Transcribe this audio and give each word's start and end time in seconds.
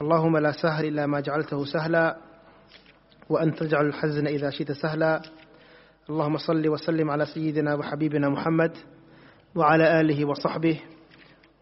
اللهم 0.00 0.36
لا 0.36 0.52
سهل 0.52 0.84
إلا 0.84 1.06
ما 1.06 1.20
جعلته 1.20 1.64
سهلا 1.64 2.16
وأنت 3.28 3.58
تجعل 3.58 3.86
الحزن 3.86 4.26
إذا 4.26 4.50
شئت 4.50 4.72
سهلا. 4.72 5.22
اللهم 6.10 6.36
صل 6.36 6.68
وسلم 6.68 7.10
على 7.10 7.26
سيدنا 7.26 7.74
وحبيبنا 7.74 8.28
محمد 8.28 8.76
وعلى 9.54 10.00
آله 10.00 10.24
وصحبه 10.24 10.80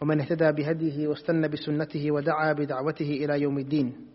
ومن 0.00 0.20
اهتدى 0.20 0.52
بهديه 0.52 1.08
واستنى 1.08 1.48
بسنته 1.48 2.10
ودعا 2.10 2.52
بدعوته 2.52 3.10
إلى 3.24 3.40
يوم 3.40 3.58
الدين. 3.58 4.06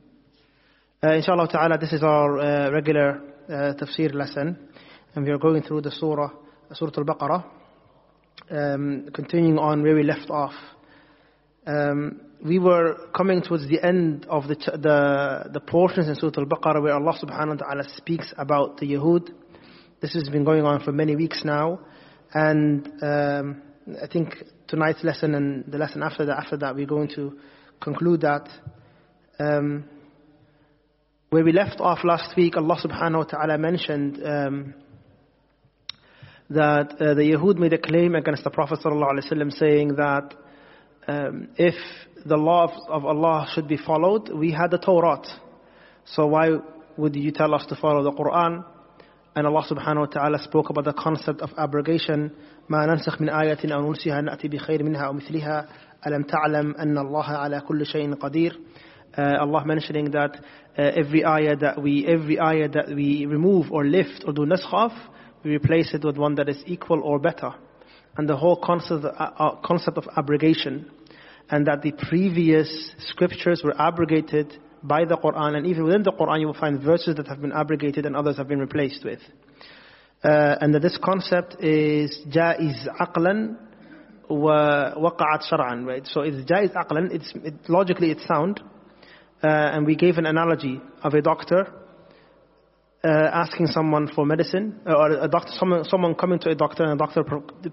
Uh, 1.04 1.16
Inshallah 1.16 1.48
ta'ala 1.48 1.78
this 1.80 1.94
is 1.94 2.04
our 2.04 2.40
uh, 2.40 2.70
regular 2.72 3.22
uh, 3.50 3.74
tafsir 3.74 4.14
lesson 4.14 4.56
and 5.16 5.26
we 5.26 5.32
are 5.32 5.40
going 5.40 5.64
through 5.64 5.82
the 5.82 5.92
surah 5.92 6.30
Surah 6.74 6.92
Al-Baqarah. 6.98 7.44
Um, 8.50 9.10
continuing 9.14 9.58
on 9.58 9.82
where 9.84 9.96
we 9.96 10.04
left 10.04 10.30
off. 10.30 10.54
Um, 11.68 12.22
we 12.44 12.58
were 12.58 12.98
coming 13.16 13.42
towards 13.42 13.68
the 13.68 13.84
end 13.86 14.26
of 14.30 14.48
the, 14.48 14.56
the, 14.56 15.50
the 15.54 15.60
portions 15.60 16.08
in 16.08 16.16
Surah 16.16 16.32
Al-Baqarah 16.38 16.82
where 16.82 16.94
Allah 16.94 17.18
subhanahu 17.22 17.60
wa 17.60 17.68
ta'ala 17.68 17.84
speaks 17.96 18.34
about 18.38 18.78
the 18.78 18.88
Yahud. 18.88 19.30
This 20.02 20.14
has 20.14 20.28
been 20.30 20.44
going 20.44 20.66
on 20.66 20.84
for 20.84 20.92
many 20.92 21.16
weeks 21.16 21.44
now. 21.44 21.80
And 22.34 22.88
um, 23.04 23.62
I 24.02 24.08
think 24.08 24.36
tonight's 24.68 25.04
lesson 25.04 25.36
and 25.36 25.66
the 25.72 25.78
lesson 25.78 26.02
after 26.02 26.26
that, 26.26 26.38
after 26.38 26.58
that, 26.58 26.76
we're 26.76 26.88
going 26.88 27.10
to 27.10 27.38
conclude 27.80 28.22
that. 28.22 28.50
Um, 29.40 29.86
where 31.30 31.44
we 31.44 31.52
left 31.52 31.80
off 31.80 32.00
last 32.04 32.36
week, 32.36 32.58
Allah 32.58 32.78
subhanahu 32.84 33.18
wa 33.18 33.24
ta'ala 33.24 33.58
mentioned 33.58 34.20
um, 34.26 34.74
that 36.50 36.94
uh, 37.00 37.14
the 37.14 37.36
Yahud 37.36 37.58
made 37.58 37.74
a 37.74 37.78
claim 37.78 38.16
against 38.16 38.44
the 38.44 38.50
Prophet 38.50 38.80
sallallahu 38.84 39.14
alaihi 39.14 39.32
wasallam 39.32 39.52
saying 39.54 39.96
that 39.96 40.36
um, 41.09 41.49
if 41.57 41.75
the 42.25 42.37
law 42.37 42.65
of, 42.65 42.71
of, 42.89 43.05
Allah 43.05 43.47
should 43.55 43.69
be 43.69 43.77
followed, 43.77 44.31
we 44.31 44.51
had 44.51 44.71
the 44.71 44.79
Torah. 44.79 45.23
So 46.05 46.27
why 46.27 46.51
would 46.97 47.15
you 47.15 47.31
tell 47.31 47.55
us 47.55 47.65
to 47.69 47.77
follow 47.77 48.03
the 48.03 48.13
Quran? 48.13 48.65
And 49.37 49.47
Allah 49.47 49.65
subhanahu 49.71 50.01
wa 50.01 50.07
ta'ala 50.07 50.39
spoke 50.43 50.71
about 50.71 50.85
the 50.85 50.93
concept 50.93 51.41
of 51.41 51.51
abrogation. 51.57 52.31
ما 52.69 52.87
ننسخ 52.87 53.21
من 53.21 53.29
آية 53.29 53.75
أو 53.75 53.93
ننسها 53.93 54.21
نأتي 54.21 54.49
بخير 54.49 54.83
منها 54.83 55.07
أو 55.07 55.13
مثلها 55.13 55.69
ألم 56.07 56.23
تعلم 56.23 56.75
أن 56.75 56.99
الله 56.99 57.25
على 57.25 57.61
كل 57.61 57.87
شيء 57.87 58.15
قدير 58.15 58.59
uh, 59.17 59.37
Allah 59.41 59.65
mentioning 59.65 60.11
that 60.11 60.37
uh, 60.37 60.83
every 60.83 61.25
ayah 61.25 61.57
that 61.57 61.81
we 61.81 62.07
every 62.07 62.39
ayah 62.39 62.69
that 62.69 62.89
we 62.89 63.27
remove 63.27 63.71
or 63.73 63.85
lift 63.85 64.25
or 64.27 64.33
do 64.33 64.43
naskh 64.43 64.73
of, 64.73 64.93
we 65.45 65.53
replace 65.53 65.95
it 65.95 66.05
with 66.05 66.17
one 66.17 66.35
that 66.35 66.49
is 66.49 66.63
equal 66.67 67.01
or 67.03 67.19
better. 67.19 67.55
And 68.18 68.28
the 68.28 68.36
whole 68.36 68.58
concept, 68.58 69.06
uh, 69.06 69.56
concept 69.64 69.98
of 69.98 70.08
abrogation 70.18 70.90
and 71.52 71.68
that 71.68 71.82
the 71.82 71.92
previous 71.92 72.94
scriptures 73.00 73.62
were 73.64 73.80
abrogated 73.80 74.58
by 74.84 75.06
the 75.06 75.18
Quran, 75.18 75.56
and 75.58 75.68
even 75.68 75.84
within 75.84 76.02
the 76.02 76.12
Quran 76.12 76.40
you 76.40 76.48
will 76.48 76.54
find 76.54 76.82
verses 76.82 77.16
that 77.18 77.28
have 77.28 77.42
been 77.42 77.52
abrogated 77.52 78.06
and 78.06 78.16
others 78.16 78.38
have 78.38 78.48
been 78.48 78.60
replaced 78.60 79.04
with. 79.04 79.20
Uh, 80.24 80.56
and 80.62 80.74
that 80.74 80.82
this 80.82 80.98
concept 81.04 81.62
is 81.62 82.20
jaiz 82.30 82.88
aqlan 83.00 83.58
wa 84.30 84.94
waqa'at 84.96 85.52
shar'an, 85.52 85.86
right? 85.86 86.08
So 86.08 86.22
it's 86.22 86.50
jaiz 86.50 86.74
aqlan, 86.74 87.14
it's, 87.14 87.32
it, 87.36 87.54
logically 87.68 88.12
it's 88.12 88.26
sound, 88.28 88.62
uh, 89.44 89.48
and 89.48 89.86
we 89.86 89.96
gave 89.96 90.18
an 90.18 90.26
analogy 90.26 90.80
of 91.04 91.14
a 91.14 91.22
doctor 91.22 91.68
uh, 93.04 93.30
asking 93.34 93.66
someone 93.66 94.08
for 94.14 94.26
medicine, 94.26 94.80
uh, 94.86 94.94
or 94.94 95.24
a 95.24 95.28
doctor, 95.28 95.52
someone, 95.54 95.84
someone 95.86 96.14
coming 96.14 96.38
to 96.40 96.50
a 96.50 96.56
doctor 96.56 96.84
and 96.84 96.94
a 96.94 96.96
doctor 96.96 97.24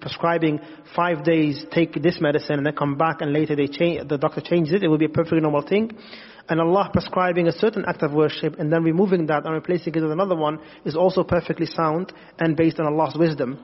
prescribing 0.00 0.58
five 0.96 1.22
days, 1.22 1.66
take 1.70 1.92
this 2.02 2.18
medicine 2.20 2.56
and 2.56 2.66
then 2.66 2.74
come 2.74 2.96
back 2.96 3.20
and 3.20 3.32
later 3.32 3.54
they 3.54 3.66
change, 3.66 4.08
the 4.08 4.16
doctor 4.16 4.40
changes 4.40 4.72
it, 4.74 4.82
it 4.82 4.88
will 4.88 4.98
be 4.98 5.04
a 5.04 5.10
perfectly 5.10 5.40
normal 5.40 5.60
thing. 5.60 5.90
And 6.48 6.60
Allah 6.60 6.88
prescribing 6.90 7.46
a 7.46 7.52
certain 7.52 7.84
act 7.86 8.02
of 8.02 8.12
worship 8.12 8.58
and 8.58 8.72
then 8.72 8.82
removing 8.82 9.26
that 9.26 9.44
and 9.44 9.52
replacing 9.52 9.94
it 9.94 10.00
with 10.00 10.12
another 10.12 10.34
one 10.34 10.60
is 10.86 10.96
also 10.96 11.22
perfectly 11.22 11.66
sound 11.66 12.10
and 12.38 12.56
based 12.56 12.80
on 12.80 12.86
Allah's 12.86 13.14
wisdom. 13.18 13.58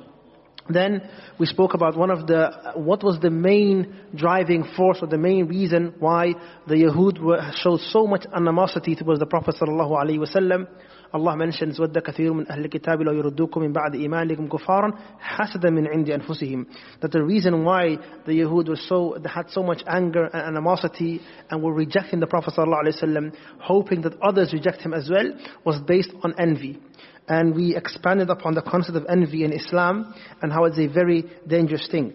Then 0.68 1.08
we 1.38 1.46
spoke 1.46 1.74
about 1.74 1.96
one 1.96 2.10
of 2.10 2.26
the, 2.26 2.72
what 2.76 3.02
was 3.02 3.18
the 3.20 3.30
main 3.30 3.94
driving 4.14 4.64
force 4.76 4.98
or 5.02 5.08
the 5.08 5.18
main 5.18 5.46
reason 5.46 5.94
why 5.98 6.34
the 6.66 6.74
Yahud 6.74 7.20
were, 7.20 7.40
showed 7.54 7.80
so 7.80 8.06
much 8.06 8.24
animosity 8.34 8.94
towards 8.94 9.20
the 9.20 9.26
Prophet 9.26 9.56
sallallahu 9.60 9.92
alaihi 9.92 10.18
wasallam. 10.18 10.66
Allah 11.13 11.35
mentions 11.35 11.79
وَدَّ 11.79 11.97
كَثِيرٌ 11.97 12.33
مِنْ 12.33 12.47
أَهْلِ 12.47 12.65
الْكِتَابِ 12.65 13.01
لَوْ 13.01 13.13
يُرُدُّكُم 13.13 13.61
مِنْ 13.61 13.73
بَعْدِ 13.73 13.95
إِيمَانِكُمْ 13.95 14.47
كُفَارًا 14.47 14.91
حَسَدًا 15.19 15.69
مِنْ 15.69 15.87
عِنْدِ 15.87 16.09
أَنفُسِهِمْ 16.09 16.65
That 17.01 17.11
the 17.11 17.23
reason 17.23 17.63
why 17.63 17.97
the 18.25 18.33
Yahud 18.33 18.69
were 18.69 18.75
so, 18.75 19.17
they 19.21 19.29
had 19.29 19.49
so 19.49 19.63
much 19.63 19.81
anger 19.87 20.25
and 20.25 20.41
animosity 20.41 21.21
and 21.49 21.63
were 21.63 21.73
rejecting 21.73 22.19
the 22.19 22.27
Prophet 22.27 22.53
ﷺ, 22.57 23.33
hoping 23.59 24.01
that 24.01 24.19
others 24.21 24.53
reject 24.53 24.81
him 24.81 24.93
as 24.93 25.09
well, 25.09 25.31
was 25.65 25.79
based 25.87 26.11
on 26.23 26.33
envy. 26.39 26.79
And 27.27 27.55
we 27.55 27.75
expanded 27.75 28.29
upon 28.29 28.55
the 28.55 28.61
concept 28.61 28.97
of 28.97 29.05
envy 29.07 29.43
in 29.43 29.53
Islam 29.53 30.13
and 30.41 30.51
how 30.51 30.65
it's 30.65 30.79
a 30.79 30.87
very 30.87 31.25
dangerous 31.47 31.87
thing. 31.89 32.13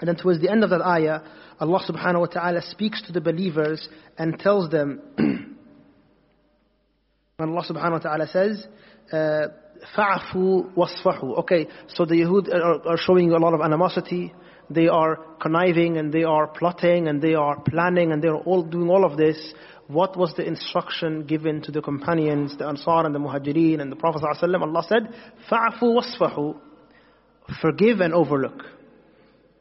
And 0.00 0.08
then 0.08 0.16
towards 0.16 0.40
the 0.40 0.50
end 0.50 0.64
of 0.64 0.70
that 0.70 0.82
ayah, 0.82 1.20
Allah 1.60 1.80
subhanahu 1.86 2.20
wa 2.20 2.26
ta'ala 2.26 2.62
speaks 2.62 3.02
to 3.02 3.12
the 3.12 3.20
believers 3.20 3.86
and 4.16 4.38
tells 4.38 4.70
them 4.70 5.53
When 7.37 7.49
Allah 7.49 7.65
subhanahu 7.69 7.91
wa 7.91 7.99
ta'ala 7.99 8.27
says, 8.27 8.65
uh, 9.11 9.47
wasfahu. 9.97 11.39
Okay, 11.39 11.67
so 11.89 12.05
the 12.05 12.15
Yahud 12.15 12.47
are, 12.47 12.87
are, 12.87 12.97
showing 12.97 13.29
a 13.33 13.37
lot 13.37 13.53
of 13.53 13.59
animosity. 13.59 14.33
They 14.69 14.87
are 14.87 15.17
conniving 15.41 15.97
and 15.97 16.13
they 16.13 16.23
are 16.23 16.47
plotting 16.47 17.09
and 17.09 17.21
they 17.21 17.33
are 17.33 17.59
planning 17.59 18.13
and 18.13 18.23
they 18.23 18.29
are 18.29 18.37
all 18.37 18.63
doing 18.63 18.89
all 18.89 19.03
of 19.03 19.17
this. 19.17 19.53
What 19.87 20.17
was 20.17 20.33
the 20.37 20.47
instruction 20.47 21.25
given 21.25 21.61
to 21.63 21.73
the 21.73 21.81
companions, 21.81 22.57
the 22.57 22.67
Ansar 22.67 23.05
and 23.05 23.13
the 23.13 23.19
Muhajirin 23.19 23.81
and 23.81 23.91
the 23.91 23.97
Prophet 23.97 24.23
Allah 24.23 24.83
said, 24.87 25.13
Fa'fu 25.51 25.99
wasfahu. 25.99 26.57
Forgive 27.61 27.99
and 27.99 28.13
overlook. 28.13 28.63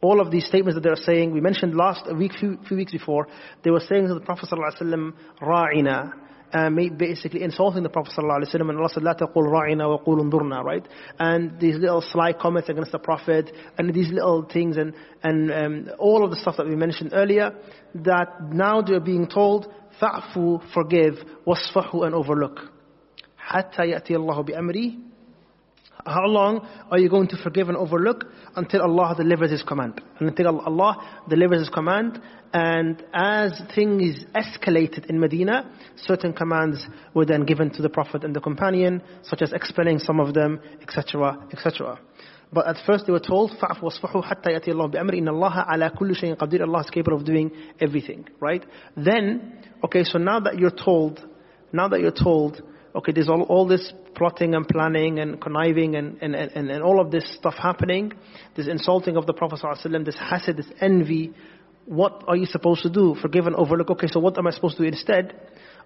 All 0.01 0.21
of 0.21 0.31
these 0.31 0.47
statements 0.47 0.77
that 0.77 0.85
they 0.85 0.91
are 0.91 0.97
saying, 0.97 1.33
we 1.33 1.41
mentioned 1.41 1.75
last 1.75 2.05
a 2.06 2.15
week, 2.15 2.35
few, 2.39 2.56
few 2.69 2.77
weeks 2.77 2.93
before, 2.93 3.27
they 3.65 3.73
were 3.73 3.81
saying 3.81 4.06
to 4.06 4.15
the 4.15 4.21
Prophet 4.21 4.49
ﷺ, 4.49 5.12
ra'ina 5.43 6.12
uh, 6.54 6.70
basically 6.98 7.44
insulting 7.44 7.84
the 7.84 7.90
Prophet 7.90 8.14
ﷺ 8.18 8.56
and 8.56 8.78
Allah 8.78 8.90
said, 8.90 9.04
لا 9.04 9.14
تقول 9.14 9.46
راعنا 9.46 9.86
وقول 9.86 10.20
انظرنا, 10.20 10.64
right? 10.64 10.88
And 11.20 11.60
these 11.60 11.78
little 11.78 12.02
sly 12.02 12.34
comments 12.34 12.70
against 12.70 12.92
the 12.92 13.00
Prophet 13.00 13.52
and 13.78 13.94
these 13.94 14.12
little 14.12 14.44
things 14.44 14.78
and, 14.78 14.94
and 15.24 15.52
um, 15.52 15.90
all 16.00 16.24
of 16.24 16.32
the 16.32 16.38
stuff 16.38 16.58
that 16.58 16.68
we 16.68 16.76
mentioned 16.76 17.12
earlier 17.14 17.52
that 17.96 18.52
now 18.52 18.82
they're 18.82 19.00
being 19.00 19.28
told, 19.28 19.68
فَعْفُوا, 20.02 20.74
forgive, 20.74 21.16
وَاصْفَحُوا 21.46 22.06
and 22.06 22.16
overlook. 22.16 22.60
حَتَّى 23.52 23.80
يَأْتِي 23.80 24.12
اللَّهُ 24.12 24.46
بِأَمْرِهِ 24.50 25.03
how 26.06 26.26
long 26.26 26.68
are 26.90 26.98
you 26.98 27.10
going 27.10 27.28
to 27.28 27.38
forgive 27.38 27.68
and 27.68 27.78
overlook? 27.78 28.26
Until 28.56 28.82
Allah 28.82 29.16
delivers 29.18 29.52
His 29.52 29.64
command. 29.64 30.02
And 30.20 30.30
until 30.30 30.60
Allah 30.60 31.24
delivers 31.30 31.60
His 31.60 31.70
command. 31.70 32.20
And 32.54 33.04
as 33.14 33.62
things 33.76 34.24
escalated 34.34 35.06
in 35.08 35.20
Medina, 35.20 35.70
certain 35.98 36.34
commands 36.34 36.86
were 37.14 37.25
then 37.25 37.46
given 37.46 37.69
to 37.72 37.81
the 37.81 37.90
Prophet 37.90 38.24
and 38.24 38.36
the 38.36 38.40
companion, 38.40 39.04
such 39.24 39.42
as 39.42 39.54
explaining 39.54 40.00
some 40.00 40.19
of 40.19 40.34
them, 40.34 40.60
etc., 40.81 41.38
etc. 41.51 42.00
But 42.51 42.68
at 42.68 42.78
first 42.88 43.06
they 43.06 43.12
were 43.12 43.19
told, 43.19 43.51
فَعْفُ 43.51 43.80
وَاصْفَحُوا 43.81 44.24
حَتَّى 44.24 44.48
يَأْتِي 44.48 44.69
اللَّهُ 44.69 44.92
بِأَمْرِ 44.92 45.13
إِنَّ 45.13 45.30
اللَّهَ 45.30 45.68
عَلَى 45.68 45.96
كُلِّ 45.96 46.16
شَيْءٍ 46.16 46.36
قَدِيرٌ 46.36 46.62
Allah 46.62 46.80
is 46.80 46.90
capable 46.90 47.18
of 47.18 47.25
doing 47.25 47.51
everything, 47.80 48.28
right? 48.40 48.66
Then, 48.98 49.60
okay, 49.84 50.04
so 50.04 50.18
now 50.18 50.40
that 50.40 50.57
you're 50.57 50.72
told, 50.72 51.24
now 51.72 51.88
that 51.90 52.00
you're 52.00 52.12
told, 52.12 52.63
okay, 52.96 53.12
there's 53.12 53.30
all, 53.30 53.44
all 53.44 53.68
this 53.68 53.94
plotting 54.16 54.56
and 54.56 54.68
planning 54.68 55.19
and 55.19 55.40
conniving 55.42 55.96
and, 55.96 56.18
and, 56.22 56.36
and, 56.36 56.69
and 56.69 56.84
all 56.84 57.00
of 57.00 57.12
this 57.12 57.24
stuff 57.38 57.56
happening, 57.56 58.13
this 58.56 58.68
insulting 58.68 59.16
of 59.18 59.25
the 59.25 59.34
Prophet 59.34 59.60
ﷺ, 59.63 60.06
this 60.06 60.18
hasad, 60.18 60.57
this 60.57 60.72
envy, 60.81 61.34
what 61.86 62.24
are 62.28 62.36
you 62.36 62.46
supposed 62.46 62.84
to 62.84 62.90
do? 62.90 63.16
Forgive 63.22 63.48
and 63.48 63.56
overlook. 63.56 63.90
Okay, 63.92 64.07
so 64.07 64.19
what 64.19 64.38
am 64.38 64.48
I 64.48 64.51
supposed 64.51 64.78
to 64.78 64.84
do 64.84 64.88
instead? 64.88 65.34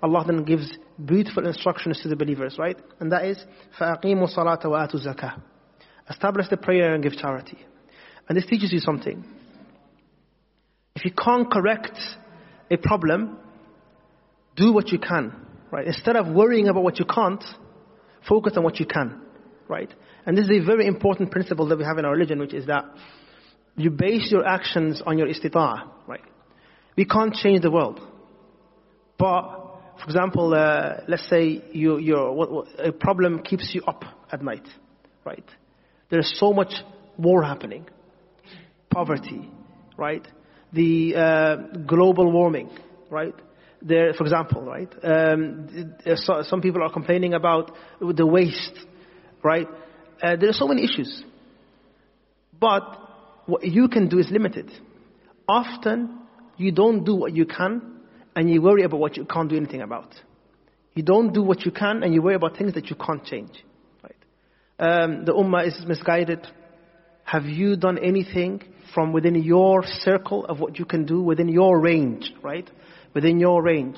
Allah 0.02 0.26
then 0.28 0.44
gives 0.44 0.78
beautiful 1.04 1.48
instructions 1.48 2.02
to 2.02 2.10
the 2.10 2.16
believers, 2.16 2.58
right? 2.60 2.78
And 3.00 3.12
that 3.12 3.26
is, 3.26 3.42
فَأَقِيمُوا 3.80 4.36
الصَّلَاةَ 4.36 4.64
وَآتُوا 4.66 4.96
الزَّكَاةَ 4.96 5.42
Establish 6.10 6.50
the 6.50 6.58
prayer 6.58 6.94
and 6.94 7.02
give 7.02 7.14
charity. 7.14 7.58
And 8.28 8.38
this 8.38 8.46
teaches 8.46 8.74
you 8.74 8.80
something. 8.80 9.24
If 10.96 11.06
you 11.06 11.12
can't 11.12 11.50
correct 11.50 11.98
a 12.70 12.78
problem, 12.78 13.38
do 14.56 14.74
what 14.74 14.90
you 14.90 15.00
can, 15.00 15.34
right? 15.71 15.87
Instead 15.87 16.17
of 16.17 16.29
worrying 16.29 16.69
about 16.69 16.83
what 16.83 16.99
you 16.99 17.05
can't, 17.05 17.43
focus 18.29 18.55
on 18.57 18.65
what 18.65 18.79
you 18.79 18.87
can, 18.87 19.21
right? 19.69 19.93
And 20.27 20.37
this 20.37 20.45
is 20.45 20.63
a 20.63 20.65
very 20.65 20.87
important 20.87 21.31
principle 21.31 21.67
that 21.69 21.79
we 21.79 21.85
have 21.85 21.99
in 21.99 22.05
our 22.05 22.13
religion, 22.13 22.39
which 22.39 22.55
is 22.55 22.67
that 22.67 22.85
you 23.77 23.91
base 23.91 24.31
your 24.31 24.47
actions 24.47 25.01
on 25.07 25.19
your 25.19 25.29
istita'ah, 25.29 25.89
right? 26.07 26.21
We 26.97 27.05
can't 27.05 27.33
change 27.33 27.63
the 27.63 27.71
world. 27.71 28.01
But, 29.19 29.43
for 29.99 30.05
example, 30.05 30.53
uh, 30.55 31.05
let's 31.07 31.29
say 31.29 31.63
you, 31.73 31.99
you're, 31.99 32.33
what, 32.33 32.51
what, 32.51 32.67
a 32.79 32.93
problem 32.93 33.43
keeps 33.43 33.71
you 33.73 33.83
up 33.87 34.05
at 34.33 34.43
night, 34.43 34.67
right? 35.25 35.45
There's 36.11 36.37
so 36.39 36.53
much 36.53 36.73
war 37.17 37.43
happening. 37.43 37.87
Poverty, 38.91 39.49
right? 39.97 40.27
The 40.73 41.15
uh, 41.15 41.57
global 41.87 42.31
warming, 42.31 42.71
right? 43.11 43.35
There, 43.81 44.13
for 44.13 44.25
example, 44.25 44.63
right? 44.63 44.93
Um, 45.03 45.95
so, 46.17 46.43
some 46.43 46.61
people 46.61 46.83
are 46.83 46.93
complaining 46.93 47.35
about 47.35 47.71
the 48.01 48.27
waste, 48.27 48.79
right? 49.43 49.69
Uh, 50.21 50.37
there 50.37 50.49
are 50.49 50.55
so 50.55 50.67
many 50.67 50.83
issues. 50.85 51.23
But 52.59 52.83
what 53.47 53.65
you 53.65 53.89
can 53.89 54.09
do 54.09 54.19
is 54.19 54.29
limited. 54.31 54.71
Often, 55.49 56.19
you 56.57 56.73
don't 56.73 57.05
do 57.05 57.15
what 57.15 57.35
you 57.35 57.47
can, 57.47 58.01
and 58.35 58.51
you 58.51 58.61
worry 58.61 58.83
about 58.83 58.99
what 58.99 59.17
you 59.17 59.25
can't 59.25 59.49
do 59.49 59.57
anything 59.57 59.81
about. 59.81 60.13
You 60.95 61.05
don't 61.05 61.33
do 61.33 61.43
what 61.43 61.65
you 61.65 61.71
can, 61.71 62.03
and 62.03 62.13
you 62.13 62.21
worry 62.21 62.35
about 62.35 62.57
things 62.57 62.75
that 62.75 62.91
you 62.91 62.97
can't 62.97 63.25
change. 63.25 63.53
Right? 64.03 64.17
Um, 64.81 65.25
the 65.25 65.33
ummah 65.33 65.69
is 65.69 65.85
misguided. 65.87 66.47
Have 67.23 67.45
you 67.45 67.77
done 67.77 67.99
anything 67.99 68.63
from 68.93 69.13
within 69.13 69.37
your 69.37 69.85
circle 69.85 70.45
of 70.47 70.59
what 70.59 70.79
you 70.79 70.85
can 70.85 71.07
do, 71.07 71.23
within 71.23 71.49
your 71.49 71.79
range, 71.79 72.33
right? 72.43 72.69
Within 73.14 73.40
your 73.40 73.62
range. 73.62 73.98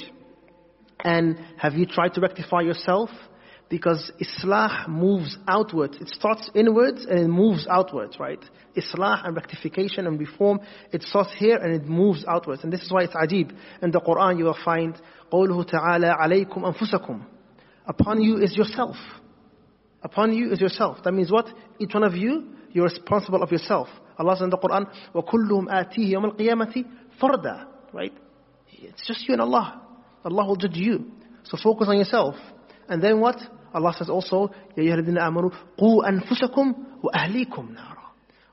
And 1.03 1.37
have 1.57 1.73
you 1.73 1.85
tried 1.85 2.13
to 2.15 2.21
rectify 2.21 2.61
yourself? 2.61 3.09
Because 3.69 4.11
Islah 4.21 4.87
moves 4.87 5.37
outwards. 5.47 5.97
It 5.99 6.09
starts 6.09 6.49
inwards 6.53 7.05
and 7.05 7.19
it 7.19 7.27
moves 7.27 7.65
outwards, 7.69 8.19
right? 8.19 8.43
Islah 8.75 9.25
and 9.25 9.35
rectification 9.35 10.05
and 10.07 10.19
reform, 10.19 10.59
it 10.91 11.01
starts 11.03 11.31
here 11.37 11.57
and 11.57 11.73
it 11.73 11.87
moves 11.87 12.23
outwards. 12.27 12.63
And 12.63 12.71
this 12.71 12.81
is 12.81 12.91
why 12.91 13.03
it's 13.03 13.15
ajib. 13.15 13.51
In 13.81 13.91
the 13.91 14.01
Quran 14.01 14.37
you 14.37 14.45
will 14.45 14.57
find, 14.63 14.95
قَوْلُهُ 15.31 15.71
تَعَالَى 15.71 16.15
عَلَيْكُمْ 16.15 16.75
أَنفُسَكُمْ 16.75 17.25
Upon 17.87 18.21
you 18.21 18.37
is 18.37 18.55
yourself. 18.55 18.95
Upon 20.03 20.33
you 20.33 20.51
is 20.51 20.61
yourself. 20.61 20.99
That 21.03 21.13
means 21.13 21.31
what? 21.31 21.47
Each 21.79 21.93
one 21.93 22.03
of 22.03 22.13
you, 22.13 22.49
you're 22.71 22.85
responsible 22.85 23.41
of 23.41 23.51
yourself. 23.51 23.87
Allah 24.17 24.35
says 24.35 24.43
in 24.43 24.49
the 24.51 24.57
Quran, 24.57 24.85
وَكُلُّهُمْ 25.13 25.67
آتِيهِ 25.69 26.13
يَوْمَ 26.13 26.35
الْقِيَامَةِ 26.35 26.85
فَرْدًا 27.19 27.65
Right? 27.93 28.13
It's 28.71 29.05
just 29.07 29.27
you 29.27 29.33
and 29.33 29.41
Allah. 29.41 29.81
Allah 30.23 30.45
will 30.45 30.55
judge 30.55 30.75
you. 30.75 31.11
So 31.43 31.57
focus 31.61 31.87
on 31.89 31.97
yourself. 31.97 32.35
And 32.87 33.01
then 33.01 33.19
what? 33.19 33.37
Allah 33.73 33.93
says 33.97 34.09
also, 34.09 34.51
يَا 34.77 34.83
أَيُّهَا 34.83 34.99
الَّذِينَ 34.99 35.19
آمَنُوا 35.19 35.51
قُوا 35.77 36.09
أَنفُسَكُمْ 36.09 36.73
وَأَهْلِيكُمْ 37.03 37.75
نَارًا 37.75 38.05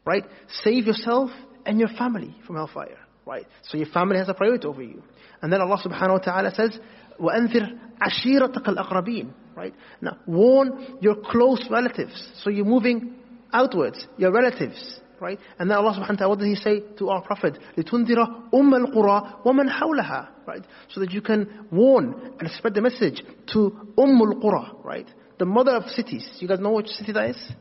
Right? 0.05 0.25
Save 0.65 0.87
yourself 0.87 1.31
and 1.65 1.79
your 1.79 1.89
family 1.89 2.35
from 2.47 2.57
hellfire. 2.57 2.99
Right? 3.25 3.47
So 3.63 3.79
your 3.79 3.87
family 3.87 4.19
has 4.19 4.29
a 4.29 4.35
priority 4.35 4.67
over 4.67 4.83
you. 4.83 5.03
And 5.41 5.53
then 5.53 5.61
Allah 5.61 5.79
subhanahu 5.79 6.11
wa 6.11 6.19
ta'ala 6.19 6.55
says, 6.55 6.79
وَأَنذِرْ 7.21 7.79
عَشِيرَتَكَ 8.01 8.65
الْأَقْرَبِينَ 8.67 9.33
Right? 9.55 9.75
Now, 10.01 10.17
warn 10.27 10.99
your 11.01 11.17
close 11.17 11.65
relatives. 11.71 12.33
So 12.43 12.51
you're 12.51 12.65
moving 12.65 13.15
outwards, 13.53 14.07
your 14.17 14.33
relatives. 14.33 15.01
Right? 15.21 15.39
And 15.59 15.71
then 15.71 15.79
Allah 15.79 15.93
subhanahu 15.93 16.11
wa 16.11 16.17
ta'ala, 16.17 16.29
what 16.31 16.39
did 16.41 16.49
He 16.49 16.57
say 16.57 16.81
to 16.99 17.11
our 17.11 17.23
Prophet? 17.23 17.57
لِتُنذِرَ 17.77 18.51
أُمَّ 18.53 18.87
الْقُرَى 18.87 19.45
وَمَنْ 19.45 19.71
حَوْلَهَا 19.71 20.29
Right? 20.47 20.65
So 20.91 21.01
that 21.01 21.13
you 21.13 21.23
can 21.23 21.67
warn 21.71 22.35
and 22.41 22.51
spread 22.51 22.75
the 22.75 22.81
message 22.81 23.23
to 23.53 23.93
Umm 23.97 24.21
al-Qura, 24.21 24.85
right? 24.85 25.09
The 25.39 25.45
mother 25.45 25.77
of 25.77 25.85
cities. 25.85 26.29
You 26.41 26.49
guys 26.49 26.59
know 26.59 26.73
which 26.73 26.89
city 26.89 27.13
that 27.13 27.31
is? 27.31 27.53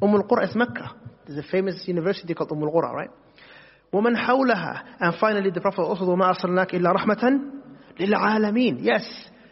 Umm 0.00 0.14
al-Qura 0.14 0.48
is 0.48 0.54
Mecca. 0.54 0.94
There's 1.26 1.44
a 1.44 1.48
famous 1.50 1.82
university 1.86 2.32
called 2.32 2.50
Umm 2.52 2.62
al-Qura, 2.62 2.92
right? 2.92 3.10
وَمَنْ 3.92 4.16
حَوْلَهَا 4.16 4.82
And 5.00 5.14
finally 5.20 5.50
the 5.50 5.60
Prophet 5.60 5.82
also, 5.82 6.04
وَمَا 6.04 6.34
أَرْسَلْنَاكَ 6.34 6.70
إِلَّا 6.70 6.94
رَحْمَةً 6.94 7.50
لِلْعَالَمِينَ 8.00 8.78
Yes, 8.80 9.06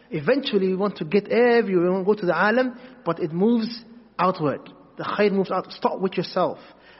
eventually 0.09 0.69
we 0.69 0.75
want 0.75 0.97
to 0.97 1.05
get 1.05 1.27
everywhere, 1.27 1.85
we 1.85 1.89
want 1.91 2.07
to 2.07 2.13
go 2.15 2.19
to 2.21 2.25
the 2.25 2.33
alam, 2.33 2.75
but 3.05 3.19
it 3.19 3.31
moves 3.31 3.83
outward. 4.17 4.67
The 4.97 5.03
khair 5.03 5.31
moves 5.31 5.51
out. 5.51 5.71
Start 5.71 6.01
with 6.01 6.13
yourself 6.13 6.57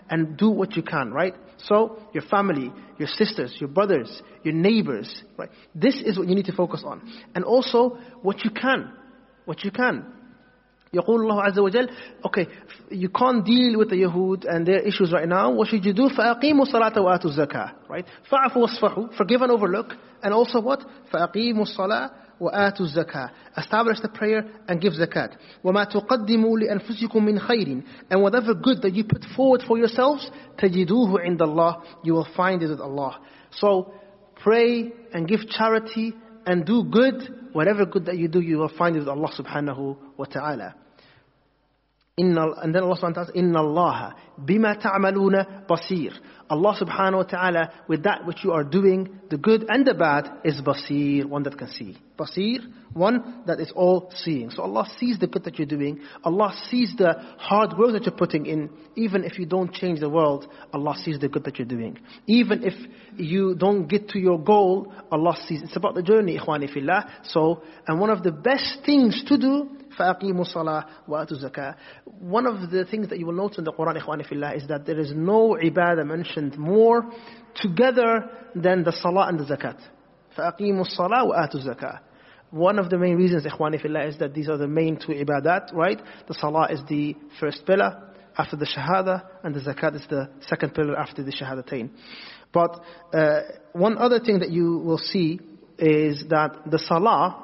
and 0.09 0.37
do 0.37 0.49
what 0.49 0.75
you 0.75 0.83
can, 0.83 1.11
right? 1.11 1.33
So, 1.57 1.97
your 2.13 2.23
family, 2.23 2.71
your 2.97 3.07
sisters, 3.07 3.55
your 3.59 3.69
brothers, 3.69 4.21
your 4.43 4.53
neighbors, 4.53 5.23
right? 5.37 5.49
This 5.73 5.95
is 5.95 6.17
what 6.17 6.27
you 6.27 6.35
need 6.35 6.45
to 6.45 6.53
focus 6.53 6.83
on. 6.85 7.01
And 7.33 7.43
also, 7.43 7.97
what 8.21 8.43
you 8.43 8.51
can. 8.51 8.91
What 9.45 9.63
you 9.63 9.71
can. 9.71 10.05
يقول 10.93 11.21
الله 11.21 11.41
عز 11.43 11.59
وجل 11.59 11.89
okay 12.23 12.47
you 12.91 13.09
can't 13.09 13.43
deal 13.45 13.77
with 13.77 13.89
the 13.89 13.95
Yahud 13.95 14.45
and 14.47 14.65
their 14.65 14.79
issues 14.79 15.11
right 15.11 15.27
now 15.27 15.51
what 15.51 15.67
should 15.67 15.83
you 15.83 15.93
do 15.93 16.09
فأقيموا 16.09 16.65
الصلاة 16.65 17.01
وآتوا 17.01 17.29
الزكاة 17.29 17.71
right 17.89 18.05
فاعفوا 18.23 18.61
واصفحوا 18.61 19.07
forgive 19.07 19.41
and 19.41 19.51
overlook 19.51 19.95
and 20.23 20.33
also 20.33 20.61
what 20.61 20.85
فأقيموا 21.11 21.63
الصلاة 21.63 22.11
وآتوا 22.39 22.85
الزكاة 22.85 23.29
establish 23.57 23.99
the 24.01 24.09
prayer 24.09 24.43
and 24.67 24.81
give 24.81 24.93
zakat 24.93 25.29
وما 25.63 25.83
تقدموا 25.83 26.59
لأنفسكم 26.59 27.25
من 27.25 27.39
خير 27.39 27.81
and 28.11 28.21
whatever 28.21 28.53
good 28.53 28.81
that 28.81 28.93
you 28.93 29.03
put 29.03 29.23
forward 29.35 29.61
for 29.63 29.77
yourselves 29.77 30.31
تجدوه 30.57 31.21
عند 31.21 31.41
الله 31.41 31.75
you 32.03 32.13
will 32.13 32.27
find 32.35 32.61
it 32.63 32.69
with 32.69 32.81
Allah 32.81 33.19
so 33.51 33.93
pray 34.43 34.91
and 35.13 35.27
give 35.27 35.47
charity 35.49 36.13
and 36.45 36.65
do 36.65 36.83
good 36.83 37.49
whatever 37.53 37.85
good 37.85 38.05
that 38.05 38.17
you 38.17 38.27
do 38.27 38.39
you 38.41 38.57
will 38.57 38.69
find 38.77 38.95
it 38.95 38.99
with 38.99 39.07
Allah 39.09 39.31
subhanahu 39.37 39.97
wa 40.17 40.25
ta'ala 40.25 40.75
and 42.20 42.74
then 42.74 42.82
Allah 42.82 42.96
subhanahu 42.96 43.16
wa 43.16 43.24
ta'ala 43.24 43.26
says, 43.26 43.56
Allah 43.56 44.14
bima 44.44 44.80
ta'maluna 44.80 45.66
basir. 45.66 46.12
Allah 46.48 46.76
subhanahu 46.80 47.16
wa 47.16 47.22
ta'ala, 47.22 47.72
with 47.86 48.02
that 48.02 48.26
which 48.26 48.42
you 48.42 48.52
are 48.52 48.64
doing, 48.64 49.20
the 49.30 49.38
good 49.38 49.64
and 49.68 49.86
the 49.86 49.94
bad, 49.94 50.40
is 50.44 50.60
basir, 50.60 51.24
one 51.24 51.44
that 51.44 51.56
can 51.56 51.68
see. 51.68 51.96
Basir, 52.18 52.58
one 52.92 53.44
that 53.46 53.60
is 53.60 53.72
all 53.74 54.10
seeing. 54.16 54.50
So 54.50 54.62
Allah 54.64 54.90
sees 54.98 55.18
the 55.18 55.28
good 55.28 55.44
that 55.44 55.58
you're 55.58 55.66
doing. 55.66 56.00
Allah 56.24 56.52
sees 56.68 56.92
the 56.98 57.12
hard 57.38 57.78
work 57.78 57.92
that 57.92 58.02
you're 58.04 58.16
putting 58.16 58.46
in. 58.46 58.70
Even 58.96 59.22
if 59.24 59.38
you 59.38 59.46
don't 59.46 59.72
change 59.72 60.00
the 60.00 60.08
world, 60.08 60.48
Allah 60.72 60.96
sees 61.04 61.20
the 61.20 61.28
good 61.28 61.44
that 61.44 61.58
you're 61.58 61.68
doing. 61.68 61.98
Even 62.26 62.64
if 62.64 62.74
you 63.16 63.54
don't 63.54 63.86
get 63.86 64.08
to 64.08 64.18
your 64.18 64.40
goal, 64.42 64.92
Allah 65.12 65.36
sees. 65.46 65.62
It's 65.62 65.76
about 65.76 65.94
the 65.94 66.02
journey, 66.02 66.36
ikhwani 66.38 66.72
fillah. 66.72 67.08
So, 67.24 67.62
and 67.86 68.00
one 68.00 68.10
of 68.10 68.24
the 68.24 68.32
best 68.32 68.80
things 68.84 69.22
to 69.28 69.38
do 69.38 69.68
فَأَقِيمُوا 69.97 70.41
الصَّلَاةَ 70.41 70.85
وَآتُوا 71.07 71.31
الزَّكَاةَ 71.31 71.75
One 72.21 72.45
of 72.45 72.69
the 72.69 72.85
things 72.85 73.09
that 73.09 73.19
you 73.19 73.25
will 73.25 73.33
note 73.33 73.57
in 73.57 73.63
the 73.63 73.71
Quran, 73.71 74.01
ikhwani 74.01 74.27
fillah, 74.27 74.55
is 74.55 74.67
that 74.67 74.85
there 74.85 74.99
is 74.99 75.13
no 75.15 75.57
ibadah 75.61 76.05
mentioned 76.05 76.57
more 76.57 77.05
together 77.55 78.29
than 78.55 78.83
the 78.83 78.91
salah 78.91 79.27
and 79.27 79.39
the 79.39 79.43
zakat. 79.43 79.79
فَأَقِيمُوا 80.37 80.85
الصَّلَاةَ 80.85 81.25
وَآتُوا 81.29 81.55
الزَّكَاةَ 81.55 81.99
One 82.51 82.79
of 82.79 82.89
the 82.89 82.97
main 82.97 83.15
reasons, 83.15 83.45
ikhwani 83.45 83.81
fillah, 83.81 84.07
is 84.07 84.17
that 84.19 84.33
these 84.33 84.49
are 84.49 84.57
the 84.57 84.67
main 84.67 84.97
two 84.97 85.13
ibadat, 85.13 85.73
right? 85.73 86.01
The 86.27 86.33
salah 86.33 86.67
is 86.71 86.81
the 86.87 87.15
first 87.39 87.65
pillar 87.65 88.01
after 88.37 88.55
the 88.55 88.65
shahada, 88.65 89.23
and 89.43 89.55
the 89.55 89.59
zakat 89.59 89.95
is 89.95 90.05
the 90.09 90.29
second 90.47 90.73
pillar 90.73 90.97
after 90.97 91.23
the 91.23 91.31
shahadatain. 91.31 91.89
But 92.53 92.81
uh, 93.13 93.41
one 93.73 93.97
other 93.97 94.19
thing 94.19 94.39
that 94.39 94.49
you 94.49 94.77
will 94.77 94.97
see 94.97 95.39
is 95.77 96.23
that 96.29 96.69
the 96.69 96.79
salah 96.79 97.43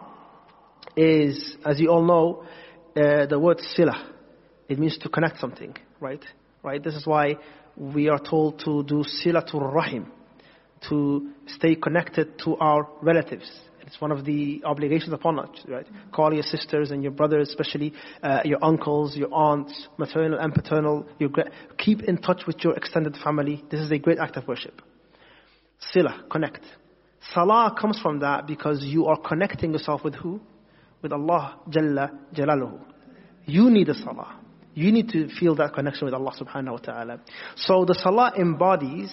is, 0.96 1.56
as 1.64 1.78
you 1.78 1.90
all 1.90 2.02
know, 2.04 2.44
uh, 2.96 3.26
the 3.26 3.38
word 3.38 3.60
sila. 3.60 4.12
It 4.68 4.78
means 4.78 4.98
to 4.98 5.08
connect 5.08 5.38
something, 5.38 5.76
right? 6.00 6.24
Right. 6.62 6.82
This 6.82 6.94
is 6.94 7.06
why 7.06 7.36
we 7.76 8.08
are 8.08 8.18
told 8.18 8.58
to 8.60 8.82
do 8.82 9.04
silatul 9.04 9.72
rahim, 9.72 10.10
to 10.88 11.30
stay 11.46 11.76
connected 11.76 12.38
to 12.44 12.56
our 12.56 12.88
relatives. 13.02 13.48
It's 13.82 14.00
one 14.00 14.10
of 14.10 14.24
the 14.24 14.62
obligations 14.64 15.12
upon 15.12 15.38
us, 15.38 15.48
right? 15.68 15.86
Call 16.10 16.34
your 16.34 16.42
sisters 16.42 16.90
and 16.90 17.04
your 17.04 17.12
brothers, 17.12 17.50
especially 17.50 17.92
uh, 18.20 18.40
your 18.44 18.58
uncles, 18.64 19.16
your 19.16 19.32
aunts, 19.32 19.86
maternal 19.96 20.40
and 20.40 20.52
paternal. 20.52 21.06
Your 21.20 21.30
keep 21.78 22.02
in 22.02 22.18
touch 22.18 22.42
with 22.48 22.64
your 22.64 22.74
extended 22.74 23.16
family. 23.22 23.62
This 23.70 23.80
is 23.80 23.92
a 23.92 23.98
great 23.98 24.18
act 24.18 24.36
of 24.36 24.48
worship. 24.48 24.82
Sila, 25.92 26.24
connect. 26.28 26.64
Salah 27.32 27.76
comes 27.80 28.00
from 28.00 28.20
that 28.20 28.48
because 28.48 28.82
you 28.82 29.06
are 29.06 29.18
connecting 29.20 29.72
yourself 29.72 30.02
with 30.02 30.14
who? 30.16 30.40
With 31.02 31.12
Allah 31.12 31.60
Jalla 31.68 32.10
Jalaluhu. 32.34 32.80
You 33.46 33.70
need 33.70 33.88
a 33.88 33.94
salah. 33.94 34.40
You 34.74 34.92
need 34.92 35.08
to 35.10 35.28
feel 35.40 35.54
that 35.56 35.72
connection 35.72 36.04
with 36.04 36.14
Allah 36.14 36.32
subhanahu 36.38 36.72
wa 36.72 36.78
ta'ala. 36.78 37.20
So 37.56 37.84
the 37.86 37.94
salah 37.94 38.32
embodies 38.38 39.12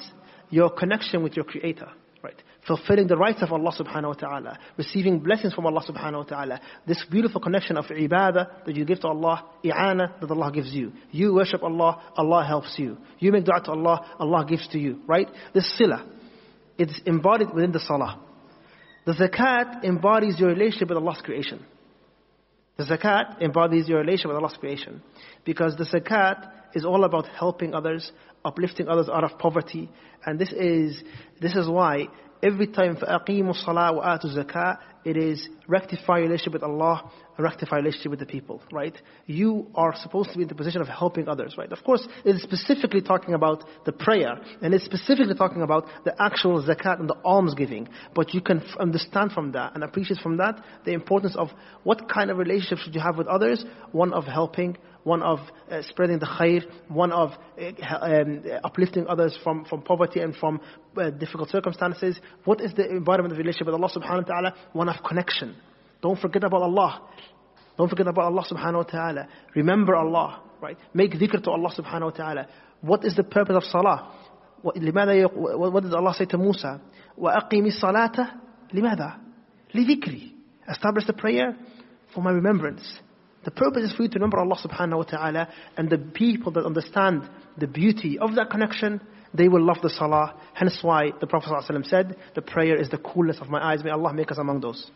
your 0.50 0.70
connection 0.70 1.24
with 1.24 1.36
your 1.38 1.46
creator. 1.46 1.88
Right? 2.22 2.36
Fulfilling 2.68 3.08
the 3.08 3.18
rights 3.18 3.42
of 3.42 3.52
Allah 3.52 3.72
subhanahu 3.78 4.08
wa 4.08 4.14
ta'ala. 4.14 4.60
Receiving 4.78 5.20
blessings 5.20 5.54
from 5.54 5.66
Allah 5.66 5.82
subhanahu 5.88 6.18
wa 6.18 6.24
ta'ala. 6.24 6.62
This 6.88 7.06
beautiful 7.10 7.40
connection 7.42 7.78
of 7.78 7.86
ibadah 7.86 8.66
that 8.66 8.76
you 8.76 8.86
give 8.86 9.02
to 9.02 9.08
Allah, 9.08 9.46
i'ana 9.64 10.20
that 10.20 10.32
Allah 10.32 10.52
gives 10.52 10.74
you. 10.74 10.94
You 11.12 11.34
worship 11.34 11.64
Allah, 11.64 12.02
Allah 12.16 12.46
helps 12.46 12.76
you. 12.78 12.98
You 13.20 13.32
make 13.32 13.46
dua 13.46 13.62
to 13.64 13.72
Allah, 13.72 14.16
Allah 14.20 14.46
gives 14.48 14.68
to 14.70 14.80
you. 14.80 15.02
Right? 15.08 15.28
This 15.54 15.78
sila. 15.78 16.06
It's 16.78 17.00
embodied 17.06 17.54
within 17.54 17.72
the 17.72 17.80
salah. 17.80 18.20
The 19.06 19.14
zakat 19.14 19.84
embodies 19.84 20.40
your 20.40 20.50
relationship 20.50 20.90
with 20.90 20.98
Allah's 20.98 21.22
creation. 21.24 21.66
The 22.77 22.85
zakat 22.85 23.43
embodies 23.43 23.89
your 23.89 24.01
relationship 24.01 24.29
with 24.29 24.37
Allah's 24.37 24.57
creation. 24.57 25.03
Because 25.45 25.77
the 25.77 25.85
zakat 25.85 26.49
is 26.75 26.85
all 26.85 27.05
about 27.05 27.27
helping 27.29 27.75
others, 27.75 28.13
uplifting 28.45 28.89
others 28.89 29.09
out 29.09 29.25
of 29.25 29.39
poverty. 29.39 29.91
And 30.25 30.39
this 30.39 30.53
is, 30.53 31.03
this 31.41 31.57
is 31.57 31.69
why 31.69 32.07
every 32.43 32.69
time 32.69 32.97
فَأَقِيمُوا 32.97 33.55
الصَّلَاةِ 33.65 33.99
وَآتُوا 33.99 34.25
الزَّكَاةِ 34.25 34.79
it 35.06 35.18
is 35.18 35.50
rectify 35.68 36.18
your 36.18 36.28
relationship 36.28 36.54
with 36.54 36.64
Allah 36.64 37.12
and 37.38 37.44
rectify 37.44 37.78
your 37.78 37.84
relationship 37.84 38.12
with 38.12 38.20
the 38.20 38.26
people, 38.26 38.62
right? 38.72 38.96
You 39.26 39.68
are 39.76 39.96
supposed 39.96 40.32
to 40.32 40.38
be 40.38 40.44
in 40.44 40.48
the 40.48 40.56
position 40.56 40.82
of 40.82 40.88
helping 40.88 41.28
others, 41.28 41.56
right? 41.58 41.72
Of 41.72 41.84
course, 41.84 42.08
it 42.24 42.36
is 42.36 42.42
specifically 42.42 43.02
talking 43.02 43.34
about 43.34 43.64
the 43.86 43.92
prayer 43.92 44.40
and 44.62 44.74
it's 44.74 44.86
specifically 44.86 45.36
talking 45.36 45.62
about 45.62 45.88
the 46.06 46.14
actual 46.22 46.64
zakat 46.64 47.00
and 47.00 47.10
the 47.10 47.18
alms 47.24 47.54
giving. 47.54 47.90
But 48.16 48.34
you 48.34 48.42
can 48.42 48.60
f- 48.60 48.78
understand 48.80 49.32
from 49.32 49.52
that 49.54 49.76
and 49.76 49.84
appreciate 49.84 50.20
from 50.20 50.38
that 50.38 50.64
the 50.86 50.92
importance 50.92 51.36
of 51.36 51.50
what 51.84 52.10
kind 52.10 52.30
of 52.30 52.38
relationship 52.38 52.80
should 52.80 52.96
you 52.96 53.02
have 53.02 53.18
with 53.18 53.28
others? 53.28 53.66
One 53.92 54.14
of 54.14 54.26
helping, 54.26 54.78
one 55.05 55.23
of 55.23 55.39
uh, 55.71 55.83
spreading 55.83 56.19
the 56.19 56.27
khair, 56.27 56.63
one 56.89 57.13
of 57.13 57.31
uh, 57.61 57.95
um, 58.01 58.43
uplifting 58.65 59.07
others 59.07 59.37
from, 59.43 59.65
from 59.65 59.83
poverty 59.83 60.21
and 60.21 60.37
from 60.37 60.61
uh, 60.97 61.11
difficult 61.11 61.49
circumstances. 61.51 62.21
What 62.45 62.61
is 62.61 62.75
the 62.75 62.89
environment 62.89 63.33
of 63.33 63.39
relationship 63.39 63.67
with 63.67 63.75
Allah 63.75 63.91
subhanahu 63.91 64.29
wa 64.29 64.35
ta'ala? 64.35 64.55
One 64.73 64.89
of 64.89 64.97
connection. 65.03 65.57
Don't 66.03 66.19
forget 66.19 66.45
about 66.45 66.63
Allah. 66.63 67.03
Don't 67.77 67.89
forget 67.89 68.07
about 68.07 68.27
Allah 68.27 68.45
subhanahu 68.51 68.75
wa 68.75 68.83
ta'ala. 68.83 69.29
Remember 69.55 69.97
Allah, 69.97 70.43
right? 70.61 70.77
Make 70.93 71.13
dhikr 71.13 71.43
to 71.45 71.51
Allah 71.51 71.73
subhanahu 71.77 72.11
wa 72.13 72.17
ta'ala. 72.17 72.49
What 72.81 73.05
is 73.05 73.17
the 73.17 73.25
purpose 73.25 73.57
of 73.57 73.65
salah? 73.65 74.15
What, 74.63 74.77
what 74.77 75.83
did 75.85 75.95
Allah 75.95 76.15
say 76.17 76.27
to 76.27 76.39
Musa? 76.39 76.81
وَأَقِيمِ 77.19 77.67
الصَّلَاةَ 77.67 78.41
لِمَاذا? 78.75 79.21
لِذِكْرِ 79.75 80.33
Establish 80.69 81.07
the 81.07 81.13
prayer 81.13 81.57
for 82.15 82.23
my 82.23 82.31
remembrance. 82.31 82.99
The 83.45 83.51
purpose 83.53 83.85
is 83.85 83.93
for 83.93 84.03
you 84.03 84.09
to 84.09 84.15
remember 84.19 84.39
Allah 84.39 84.59
subhanahu 84.63 84.97
wa 84.99 85.03
ta'ala 85.05 85.49
and 85.77 85.89
the 85.89 85.99
people 85.99 86.53
that 86.53 86.65
understand 86.67 87.29
the 87.57 87.67
beauty 87.67 88.19
of 88.19 88.35
that 88.35 88.51
connection, 88.51 89.01
they 89.33 89.49
will 89.49 89.65
love 89.65 89.79
the 89.83 89.91
salah. 89.91 90.35
Hence 90.55 90.79
why 90.83 91.13
the 91.21 91.27
Prophet 91.27 91.51
ﷺ 91.51 91.87
said, 91.87 92.17
the 92.35 92.43
prayer 92.43 92.77
is 92.77 92.91
the 92.91 92.99
coolness 92.99 93.39
of 93.41 93.49
my 93.49 93.63
eyes. 93.73 93.83
May 93.85 93.91
Allah 93.91 94.13
make 94.13 94.31
us 94.31 94.39
among 94.39 94.61
those. 94.61 94.91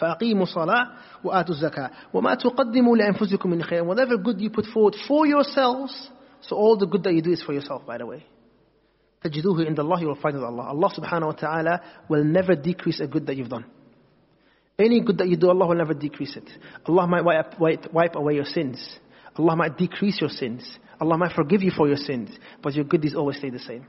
فأقيموا 0.00 0.42
الصلاة 0.42 0.88
وآتوا 1.24 1.54
الزكاة 1.54 1.90
وما 2.14 2.34
تقدموا 2.34 2.96
لأنفسكم 2.96 3.50
من 3.50 3.62
خير 3.62 3.84
whatever 3.84 4.18
good 4.18 4.40
you 4.40 4.50
put 4.50 4.66
forward 4.66 4.94
for 5.08 5.26
yourselves 5.26 6.10
so 6.42 6.54
all 6.56 6.76
the 6.76 6.86
good 6.86 7.02
that 7.02 7.14
you 7.14 7.22
do 7.22 7.32
is 7.32 7.42
for 7.42 7.54
yourself 7.54 7.86
by 7.86 7.96
the 7.96 8.04
way 8.04 8.22
تجدوه 9.24 9.66
عند 9.66 9.80
الله 9.80 10.00
you 10.02 10.08
will 10.08 10.14
find 10.20 10.36
it 10.36 10.42
Allah 10.42 10.68
Allah 10.68 10.90
subhanahu 10.94 11.26
wa 11.26 11.32
ta'ala 11.32 11.80
will 12.10 12.24
never 12.24 12.54
decrease 12.54 13.00
a 13.00 13.06
good 13.06 13.26
that 13.26 13.36
you've 13.36 13.48
done 13.48 13.64
any 14.81 15.01
good 15.01 15.17
that 15.17 15.27
you 15.27 15.37
do 15.37 15.49
Allah 15.49 15.67
will 15.67 15.75
never 15.75 15.93
decrease 15.93 16.35
it 16.35 16.49
Allah 16.85 17.07
might 17.07 17.23
wipe, 17.23 18.15
away 18.15 18.35
your 18.35 18.45
sins 18.45 18.99
Allah 19.37 19.55
might 19.55 19.77
decrease 19.77 20.19
your 20.19 20.29
sins 20.29 20.77
Allah 20.99 21.17
might 21.17 21.33
forgive 21.33 21.61
you 21.61 21.71
for 21.71 21.87
your 21.87 21.97
sins 21.97 22.29
but 22.61 22.73
your 22.73 22.85
good 22.85 23.01
deeds 23.01 23.15
always 23.15 23.37
stay 23.37 23.49
the 23.49 23.59
same 23.59 23.85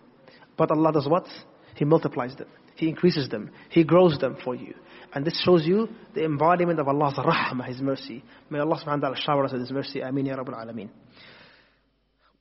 but 0.56 0.70
Allah 0.70 0.92
does 0.92 1.08
what? 1.08 1.26
He 1.74 1.84
multiplies 1.84 2.36
them 2.36 2.48
He 2.76 2.88
increases 2.88 3.28
them 3.28 3.50
He 3.70 3.84
grows 3.84 4.18
them 4.18 4.36
for 4.42 4.54
you 4.54 4.74
and 5.14 5.24
this 5.24 5.40
shows 5.44 5.66
you 5.66 5.88
the 6.14 6.24
embodiment 6.24 6.80
of 6.80 6.88
Allah's 6.88 7.14
rahmah, 7.14 7.66
His 7.66 7.80
mercy. 7.80 8.24
May 8.48 8.60
Allah 8.60 8.76
subhanahu 8.76 9.02
wa 9.02 9.08
ta'ala 9.08 9.16
shower 9.16 9.44
us 9.44 9.52
with 9.52 9.60
His 9.60 9.70
mercy. 9.70 10.02
Ameen 10.02 10.26
ya 10.26 10.36
Rabbul 10.36 10.54
Alameen. 10.54 10.88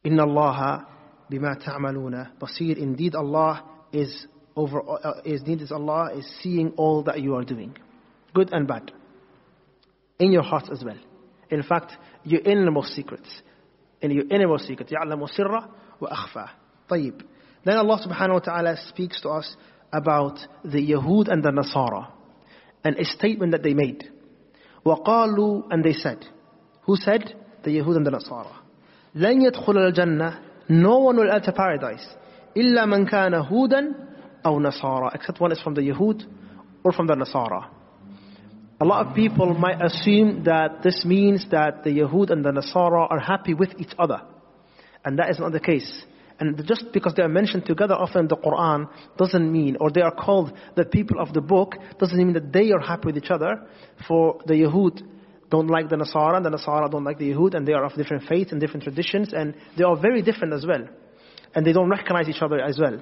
Inna 0.05 0.23
Allah 0.23 0.87
bima 1.29 1.61
ta'maluna 1.61 2.31
basir. 2.39 2.77
Indeed 2.77 3.15
Allah 3.15 3.63
is 3.91 4.25
over, 4.55 4.81
uh, 4.89 5.21
is, 5.25 5.41
indeed 5.45 5.69
Allah 5.71 6.11
is 6.17 6.25
seeing 6.41 6.71
all 6.77 7.03
that 7.03 7.21
you 7.21 7.35
are 7.35 7.43
doing 7.43 7.75
Good 8.34 8.52
and 8.52 8.66
bad. 8.66 8.92
In 10.18 10.32
your 10.32 10.42
hearts 10.42 10.68
as 10.70 10.82
well. 10.84 10.98
In 11.50 11.62
fact, 11.62 11.92
your 12.24 12.40
innermost 12.40 12.94
secrets. 12.94 13.28
In 14.00 14.10
your 14.10 14.24
innermost 14.28 14.66
secrets. 14.66 14.92
يَعْلَمُ 14.92 15.28
سِرَّ 15.38 15.68
وَأَخْفَى 16.00 16.48
طيب. 16.90 17.22
Then 17.64 17.76
Allah 17.78 18.00
subhanahu 18.06 18.34
wa 18.34 18.38
ta'ala 18.40 18.76
speaks 18.88 19.20
to 19.22 19.30
us 19.30 19.56
about 19.92 20.38
the 20.64 20.78
Yahud 20.78 21.28
and 21.28 21.42
the 21.42 21.50
Nasara 21.50 22.08
and 22.84 22.96
a 22.98 23.04
statement 23.04 23.52
that 23.52 23.62
they 23.62 23.74
made. 23.74 24.10
وَقَالُوا 24.84 25.68
And 25.70 25.84
they 25.84 25.92
said. 25.92 26.24
Who 26.82 26.96
said? 26.96 27.34
The 27.64 27.70
Yahud 27.70 27.96
and 27.96 28.06
the 28.06 28.10
Nasara. 28.10 28.54
لَن 29.16 29.50
يَدْخُلَ 29.50 29.92
الْجَنَّةِ 29.92 30.40
No 30.68 30.98
one 30.98 31.16
will 31.16 31.30
enter 31.30 31.52
paradise. 31.52 32.06
إِلَّا 32.56 32.84
مَنْ 32.84 33.10
كَانَ 33.10 33.34
هُودًا 33.34 34.06
أو 34.46 34.60
نصارى 34.60 35.14
Except 35.14 35.40
one 35.40 35.52
is 35.52 35.60
from 35.60 35.74
the 35.74 35.80
Yahud 35.80 36.22
or 36.84 36.92
from 36.92 37.06
the 37.06 37.14
Nasara. 37.14 37.68
A 38.81 38.83
lot 38.83 39.05
of 39.05 39.13
people 39.13 39.53
might 39.53 39.79
assume 39.79 40.43
that 40.45 40.81
this 40.81 41.05
means 41.05 41.45
that 41.51 41.83
the 41.83 41.91
Yahud 41.91 42.31
and 42.31 42.43
the 42.43 42.49
Nasara 42.49 43.05
are 43.11 43.19
happy 43.19 43.53
with 43.53 43.69
each 43.79 43.91
other. 43.99 44.23
And 45.05 45.19
that 45.19 45.29
is 45.29 45.37
not 45.37 45.51
the 45.51 45.59
case. 45.59 46.03
And 46.39 46.65
just 46.65 46.85
because 46.91 47.13
they 47.13 47.21
are 47.21 47.29
mentioned 47.29 47.67
together 47.67 47.93
often 47.93 48.21
in 48.21 48.27
the 48.27 48.37
Quran 48.37 48.89
doesn't 49.17 49.51
mean, 49.51 49.77
or 49.79 49.91
they 49.91 50.01
are 50.01 50.15
called 50.15 50.51
the 50.75 50.85
people 50.85 51.19
of 51.19 51.31
the 51.31 51.41
book, 51.41 51.75
doesn't 51.99 52.17
mean 52.17 52.33
that 52.33 52.51
they 52.51 52.71
are 52.71 52.79
happy 52.79 53.05
with 53.05 53.17
each 53.17 53.29
other. 53.29 53.67
For 54.07 54.39
the 54.47 54.55
Yahud 54.55 55.03
don't 55.51 55.67
like 55.67 55.87
the 55.89 55.97
Nasara, 55.97 56.37
and 56.37 56.45
the 56.45 56.49
Nasara 56.49 56.89
don't 56.89 57.03
like 57.03 57.19
the 57.19 57.29
Yahud, 57.29 57.53
and 57.53 57.67
they 57.67 57.73
are 57.73 57.85
of 57.85 57.93
different 57.93 58.23
faiths 58.27 58.51
and 58.51 58.59
different 58.59 58.81
traditions, 58.81 59.31
and 59.31 59.53
they 59.77 59.83
are 59.83 59.95
very 59.95 60.23
different 60.23 60.55
as 60.55 60.65
well. 60.65 60.87
And 61.53 61.63
they 61.63 61.71
don't 61.71 61.89
recognize 61.89 62.27
each 62.27 62.41
other 62.41 62.59
as 62.59 62.79
well. 62.79 62.99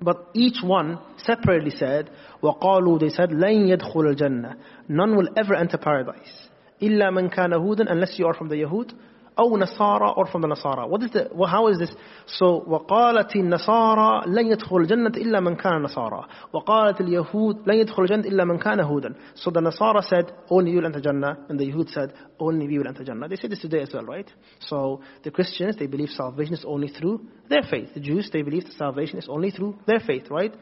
But 0.00 0.30
each 0.34 0.62
one 0.62 0.98
separately 1.18 1.70
said, 1.70 2.10
وَقَالُوا 2.42 3.00
They 3.00 3.10
said, 3.10 3.30
لَن 3.30 3.68
يَدْخُلَ 3.76 4.16
الْجَنَّةِ 4.16 4.56
None 4.88 5.16
will 5.16 5.28
ever 5.36 5.54
enter 5.54 5.78
paradise. 5.78 6.48
إِلَّا 6.82 7.10
مَنْ 7.10 7.34
كَانَ 7.34 7.54
هُودًا 7.54 7.90
Unless 7.90 8.18
you 8.18 8.26
are 8.26 8.34
from 8.34 8.48
the 8.48 8.56
Yahud 8.56 8.92
أو 9.38 9.58
نصارى 9.58 10.14
or 10.16 10.26
from 10.26 10.42
the 10.42 10.48
Nasara. 10.48 10.88
What 10.88 11.02
is 11.02 11.10
the, 11.10 11.28
how 11.46 11.68
is 11.68 11.78
this? 11.78 11.90
So, 12.26 12.64
وقالت 12.66 13.36
النصارى 13.36 14.22
لن 14.26 14.46
يدخل 14.46 14.76
الجنة 14.76 15.12
إلا 15.16 15.40
من 15.40 15.56
كان 15.56 15.82
نصارى. 15.82 16.26
وقالت 16.52 17.00
اليهود 17.00 17.68
لن 17.68 17.74
يدخل 17.74 18.02
الجنة 18.02 18.24
إلا 18.24 18.44
من 18.44 18.58
كان 18.58 18.80
هودا. 18.80 19.14
So 19.34 19.50
the 19.50 19.60
Nasara 19.60 20.02
said, 20.04 20.32
only 20.50 20.70
you 20.70 20.78
will 20.78 20.86
enter 20.86 21.00
Jannah, 21.00 21.46
and 21.48 21.58
the 21.58 21.64
Yahud 21.64 21.92
said, 21.92 22.12
only 22.38 22.68
we 22.68 22.78
will 22.78 22.88
enter 22.88 23.04
Jannah. 23.04 23.28
They 23.28 23.36
say 23.36 23.48
this 23.48 23.60
today 23.60 23.80
as 23.80 23.90
well, 23.92 24.04
right? 24.04 24.30
So 24.60 25.02
the 25.22 25.30
Christians, 25.30 25.76
they 25.78 25.86
believe 25.86 26.10
salvation 26.10 26.54
is 26.54 26.64
only 26.64 26.88
through 26.88 27.26
their 27.48 27.62
faith. 27.62 27.94
The 27.94 28.00
Jews, 28.00 28.30
they 28.32 28.42
believe 28.42 28.64
that 28.64 28.72
salvation 28.74 29.18
is 29.18 29.28
only 29.28 29.50
through 29.50 29.78
their 29.86 30.00
faith, 30.00 30.30
right? 30.30 30.54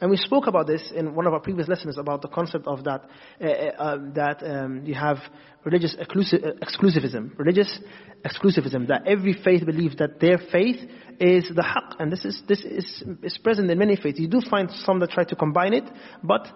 And 0.00 0.10
we 0.10 0.16
spoke 0.16 0.46
about 0.46 0.66
this 0.66 0.92
in 0.94 1.14
one 1.14 1.26
of 1.26 1.32
our 1.32 1.40
previous 1.40 1.68
lessons 1.68 1.96
about 1.96 2.20
the 2.20 2.28
concept 2.28 2.66
of 2.66 2.84
that, 2.84 3.08
uh, 3.40 3.46
uh, 3.46 3.98
that 4.14 4.42
um, 4.42 4.82
you 4.84 4.94
have 4.94 5.18
religious 5.64 5.96
exclusivism, 5.96 7.38
religious 7.38 7.78
exclusivism, 8.24 8.88
that 8.88 9.06
every 9.06 9.32
faith 9.32 9.64
believes 9.64 9.96
that 9.96 10.20
their 10.20 10.38
faith 10.38 10.76
is 11.18 11.50
the 11.54 11.62
haqq. 11.62 11.96
And 11.98 12.12
this 12.12 12.24
is, 12.26 12.42
this 12.46 12.62
is, 12.64 13.04
is 13.22 13.38
present 13.38 13.70
in 13.70 13.78
many 13.78 13.96
faiths. 13.96 14.18
You 14.18 14.28
do 14.28 14.42
find 14.48 14.70
some 14.70 15.00
that 15.00 15.10
try 15.10 15.24
to 15.24 15.36
combine 15.36 15.72
it, 15.72 15.84
but 16.22 16.46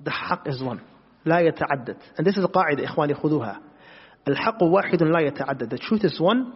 the 0.00 0.10
haqq 0.10 0.48
is 0.48 0.62
one. 0.62 0.80
لا 1.26 1.40
يتعدد. 1.40 1.96
And 2.16 2.26
this 2.26 2.36
is 2.36 2.44
a 2.44 2.48
قاعدة 2.48 2.84
إخواني 2.84 3.14
خذوها. 3.14 3.60
الحق 4.28 4.62
واحد 4.62 5.02
لا 5.02 5.20
يتعدد. 5.20 5.70
The 5.70 5.78
truth 5.78 6.04
is 6.04 6.20
one, 6.20 6.52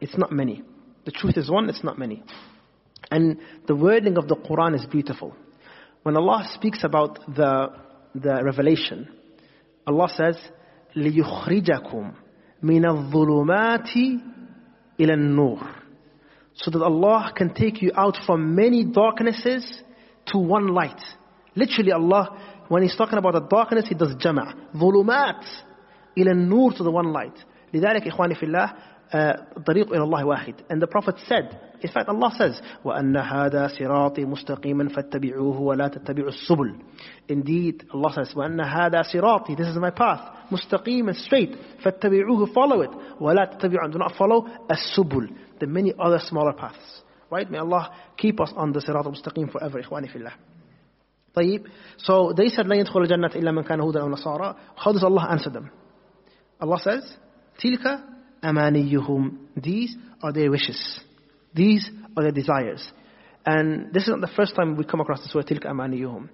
it's 0.00 0.16
not 0.18 0.32
many. 0.32 0.62
The 1.04 1.12
truth 1.12 1.36
is 1.36 1.50
one, 1.50 1.68
it's 1.68 1.84
not 1.84 1.98
many. 1.98 2.22
And 3.10 3.38
the 3.66 3.76
wording 3.76 4.16
of 4.18 4.26
the 4.28 4.36
Quran 4.36 4.74
is 4.74 4.84
beautiful. 4.86 5.34
When 6.02 6.16
Allah 6.16 6.48
speaks 6.54 6.82
about 6.84 7.18
the, 7.34 7.68
the 8.14 8.42
revelation, 8.42 9.08
Allah 9.86 10.08
says, 10.08 10.36
لِيُخْرِجَكُمْ 10.96 12.12
مِنَ 12.62 12.84
الظُّلُمَاتِ 12.84 14.20
إِلَى 14.98 15.10
النُّورِ 15.10 15.74
So 16.54 16.70
that 16.70 16.82
Allah 16.82 17.32
can 17.36 17.54
take 17.54 17.82
you 17.82 17.92
out 17.94 18.16
from 18.26 18.54
many 18.54 18.84
darknesses 18.84 19.82
to 20.26 20.38
one 20.38 20.68
light. 20.68 21.00
Literally 21.54 21.92
Allah, 21.92 22.64
when 22.68 22.82
He's 22.82 22.96
talking 22.96 23.18
about 23.18 23.34
the 23.34 23.40
darkness, 23.40 23.86
He 23.88 23.94
does 23.94 24.14
jama' 24.18 24.70
ظُلُمَات 24.74 25.44
إِلى 26.16 26.32
النُّور 26.32 26.76
to 26.78 26.82
the 26.82 26.90
one 26.90 27.12
light. 27.12 27.36
لذلك 27.74 28.06
إخواني 28.06 28.34
في 28.34 28.46
الله 28.46 28.72
طريق 29.65 29.93
إلى 29.93 30.03
الله 30.03 30.25
واحد. 30.25 30.53
And 30.69 30.81
the 30.81 30.87
Prophet 30.87 31.15
said, 31.27 31.59
in 31.81 31.89
fact 31.89 32.07
Allah 32.07 32.31
says, 32.37 32.61
وَأَنَّ 32.85 33.17
هَذَا 33.17 33.67
صِرَاطِي 33.67 34.25
مُسْتَقِيمًا 34.25 34.89
فَاتَّبِعُوهُ 34.89 35.59
وَلَا 35.59 35.87
تَتَّبِعُوا 35.87 36.29
السُّبُلِ 36.29 36.75
Indeed, 37.27 37.83
Allah 37.93 38.13
says, 38.13 38.33
وَأَنَّ 38.35 38.61
هَذَا 38.61 39.01
صِرَاطِي 39.13 39.57
This 39.57 39.67
is 39.67 39.77
my 39.77 39.89
path, 39.89 40.21
مُسْتَقِيمًا 40.51 41.13
straight, 41.25 41.55
فَاتَّبِعُوهُ 41.83 42.53
Follow 42.53 42.81
it, 42.81 42.91
وَلَا 43.19 43.57
تَتَّبِعُوا 43.57 43.91
Do 43.91 43.99
not 43.99 44.15
follow 44.17 44.47
السُّبُلِ 44.69 45.29
The 45.59 45.67
many 45.67 45.93
other 45.99 46.19
smaller 46.19 46.53
paths. 46.53 47.01
Right? 47.29 47.49
May 47.49 47.57
Allah 47.57 47.91
keep 48.17 48.39
us 48.39 48.51
on 48.55 48.71
the 48.71 48.79
صراط 48.79 49.07
المستقيم 49.07 49.51
forever, 49.51 49.79
إخواني 49.79 50.07
في 50.07 50.15
الله. 50.15 50.31
طيب, 51.35 51.67
so 51.97 52.33
they 52.33 52.49
said, 52.49 52.65
لَن 52.65 52.75
يدخل 52.75 53.01
الجنة 53.01 53.31
إلا 53.35 53.51
من 53.51 53.63
كان 53.63 53.79
هودا 53.79 54.01
أو 54.01 54.09
نصارى. 54.09 54.55
How 54.77 54.91
does 54.91 55.03
Allah 55.03 55.27
answer 55.31 55.49
them? 55.49 55.69
Allah 56.61 56.77
says, 56.79 57.03
تِلْكَ 57.59 57.99
أَمَانِيُّهُمْ 58.42 59.36
These 59.56 59.96
are 60.22 60.32
their 60.32 60.50
wishes. 60.50 61.00
These 61.54 61.90
are 62.16 62.22
their 62.22 62.32
desires. 62.32 62.86
And 63.44 63.92
this 63.92 64.02
is 64.04 64.08
not 64.08 64.20
the 64.20 64.32
first 64.34 64.56
time 64.56 64.76
we 64.76 64.84
come 64.84 65.00
across 65.00 65.22
this 65.22 65.34
word 65.34 65.46
tilka 65.46 65.66
amaniyuhum. 65.66 66.28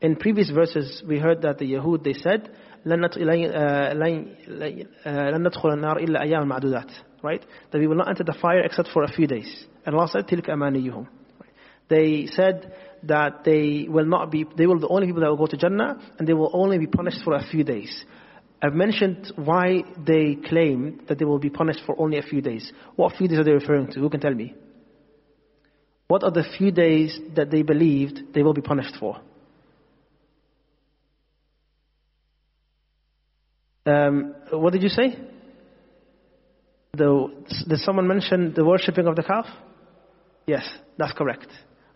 In 0.00 0.16
previous 0.16 0.50
verses, 0.50 1.02
we 1.06 1.18
heard 1.18 1.42
that 1.42 1.58
the 1.58 1.72
Yahud, 1.72 2.04
they 2.04 2.12
said, 2.12 2.50
لن 2.86 3.00
ندخل 5.42 5.70
النار 5.70 5.96
إلا 5.98 6.22
أيام 6.22 6.48
معدودات 6.48 6.90
right 7.22 7.44
that 7.72 7.78
we 7.78 7.86
will 7.86 7.96
not 7.96 8.08
enter 8.08 8.24
the 8.24 8.32
fire 8.40 8.60
except 8.60 8.88
for 8.92 9.02
a 9.02 9.08
few 9.08 9.26
days 9.26 9.66
and 9.84 9.94
Allah 9.94 10.08
said 10.08 10.26
تلك 10.26 10.50
أمانيهم 10.50 11.06
they 11.88 12.26
said 12.26 12.72
that 13.02 13.44
they 13.44 13.86
will 13.88 14.04
not 14.04 14.30
be 14.30 14.44
they 14.56 14.66
will 14.66 14.78
the 14.78 14.88
only 14.88 15.06
people 15.06 15.20
that 15.22 15.30
will 15.30 15.36
go 15.36 15.46
to 15.46 15.56
Jannah 15.56 15.98
and 16.18 16.28
they 16.28 16.34
will 16.34 16.50
only 16.52 16.78
be 16.78 16.86
punished 16.86 17.22
for 17.24 17.34
a 17.34 17.42
few 17.42 17.64
days 17.64 18.04
I've 18.63 18.73
mentioned 18.73 19.33
why 19.35 19.83
they 19.97 20.35
claim 20.35 21.01
that 21.07 21.19
they 21.19 21.25
will 21.25 21.39
be 21.39 21.49
punished 21.49 21.81
for 21.85 21.99
only 21.99 22.17
a 22.17 22.23
few 22.23 22.41
days 22.41 22.71
what 22.95 23.15
few 23.15 23.27
days 23.27 23.39
are 23.39 23.43
they 23.43 23.51
referring 23.51 23.91
to 23.91 23.99
who 23.99 24.09
can 24.09 24.21
tell 24.21 24.33
me 24.33 24.55
what 26.07 26.23
are 26.23 26.31
the 26.31 26.45
few 26.57 26.71
days 26.71 27.19
that 27.35 27.51
they 27.51 27.61
believed 27.61 28.33
they 28.33 28.41
will 28.41 28.53
be 28.53 28.61
punished 28.61 28.95
for 28.99 29.19
Um, 33.85 34.35
what 34.51 34.71
did 34.71 34.81
you 34.81 34.89
say? 34.89 35.17
The, 36.93 37.45
did 37.67 37.79
someone 37.79 38.07
mention 38.07 38.53
the 38.53 38.63
worshipping 38.63 39.07
of 39.07 39.15
the 39.15 39.23
calf? 39.23 39.45
Yes, 40.45 40.67
that's 40.97 41.13
correct. 41.13 41.47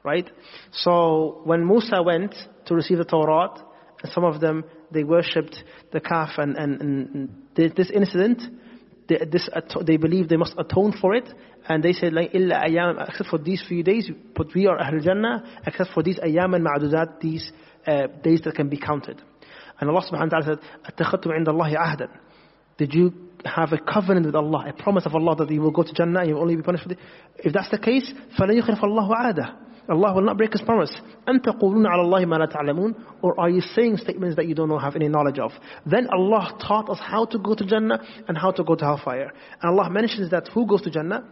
Right? 0.04 0.30
So 0.72 1.42
when 1.44 1.66
Musa 1.66 2.02
went 2.02 2.34
to 2.66 2.76
receive 2.76 2.98
the 2.98 3.06
Torah, 3.06 3.50
some 4.13 4.25
of 4.25 4.41
them 4.41 4.65
they 4.91 5.05
worshipped 5.05 5.57
the 5.93 6.01
calf, 6.01 6.31
and, 6.39 6.57
and, 6.57 6.81
and 6.81 7.29
this 7.55 7.91
incident, 7.91 8.43
they, 9.09 9.19
this, 9.31 9.49
they 9.87 9.97
believe 9.97 10.29
they 10.29 10.37
must 10.37 10.55
atone 10.59 10.95
for 11.01 11.15
it, 11.15 11.29
and 11.69 11.83
they 11.83 11.93
said, 11.93 12.13
like, 12.13 12.35
illa 12.35 12.63
ayam, 12.67 13.09
except 13.09 13.31
for 13.31 13.39
these 13.39 13.63
few 13.67 13.83
days, 13.83 14.11
but 14.35 14.49
we 14.55 14.67
are 14.67 14.79
Ahlul 14.79 15.03
Jannah, 15.03 15.61
except 15.67 15.91
for 15.93 16.03
these 16.03 16.19
ayam 16.19 16.55
and 16.57 16.67
ma'adudat, 16.67 17.21
these 17.21 17.53
uh, 17.87 18.07
days 18.23 18.41
that 18.45 18.55
can 18.55 18.69
be 18.69 18.79
counted. 18.79 19.21
And 19.81 19.91
Allah 19.91 20.03
subhanahu 20.03 20.33
wa 20.33 20.41
ta'ala 20.41 20.45
said, 20.45 20.93
أَتَّخَذْتُمْ 20.93 21.27
عِنْدَ 21.27 21.49
اللَّهِ 21.49 21.77
عَهْدًا 21.77 22.09
Did 22.79 22.95
you 22.95 23.13
have 23.45 23.73
a 23.73 23.79
covenant 23.79 24.27
with 24.27 24.35
Allah, 24.35 24.67
a 24.69 24.83
promise 24.83 25.07
of 25.07 25.15
Allah 25.15 25.37
that 25.37 25.51
you 25.51 25.61
will 25.61 25.71
go 25.71 25.83
to 25.83 25.93
Jannah 25.93 26.21
and 26.21 26.29
you 26.29 26.35
will 26.35 26.43
only 26.43 26.57
be 26.57 26.63
punished 26.63 26.85
for 26.85 26.93
it? 26.93 26.99
If 27.39 27.53
that's 27.53 27.71
the 27.71 27.79
case, 27.79 28.13
فَلَنْ 28.39 28.63
يُخْلِفَ 28.63 28.81
اللَّهُ 28.81 29.11
عَهْدًا 29.11 29.57
Allah 29.89 30.15
will 30.15 30.23
not 30.23 30.37
break 30.37 30.53
His 30.53 30.63
promise. 30.63 30.93
أَن 31.27 31.41
تَقُولُونَ 31.41 31.87
عَلَى 31.87 32.05
اللَّهِ 32.05 32.25
مَا 32.25 32.39
لَا 32.39 32.53
تَعْلَمُونَ 32.53 32.95
Or 33.23 33.39
are 33.39 33.51
you 33.51 33.61
saying 33.61 33.99
statements 33.99 34.37
that 34.37 34.47
you 34.47 34.55
don't 34.55 34.71
have 34.81 34.97
any 34.97 35.09
knowledge 35.09 35.39
of? 35.39 35.53
Then 35.85 36.09
Allah 36.09 36.57
taught 36.67 36.89
us 36.89 36.99
how 37.01 37.25
to 37.27 37.39
go 37.39 37.55
to 37.55 37.65
Jannah 37.65 38.01
and 38.29 38.39
how 38.39 38.53
to 38.53 38.65
go 38.65 38.75
to 38.75 38.85
hellfire. 38.85 39.33
And 39.61 39.79
Allah 39.79 39.91
mentions 39.91 40.31
that 40.31 40.49
who 40.55 40.67
goes 40.67 40.83
to 40.83 40.91
Jannah? 40.91 41.25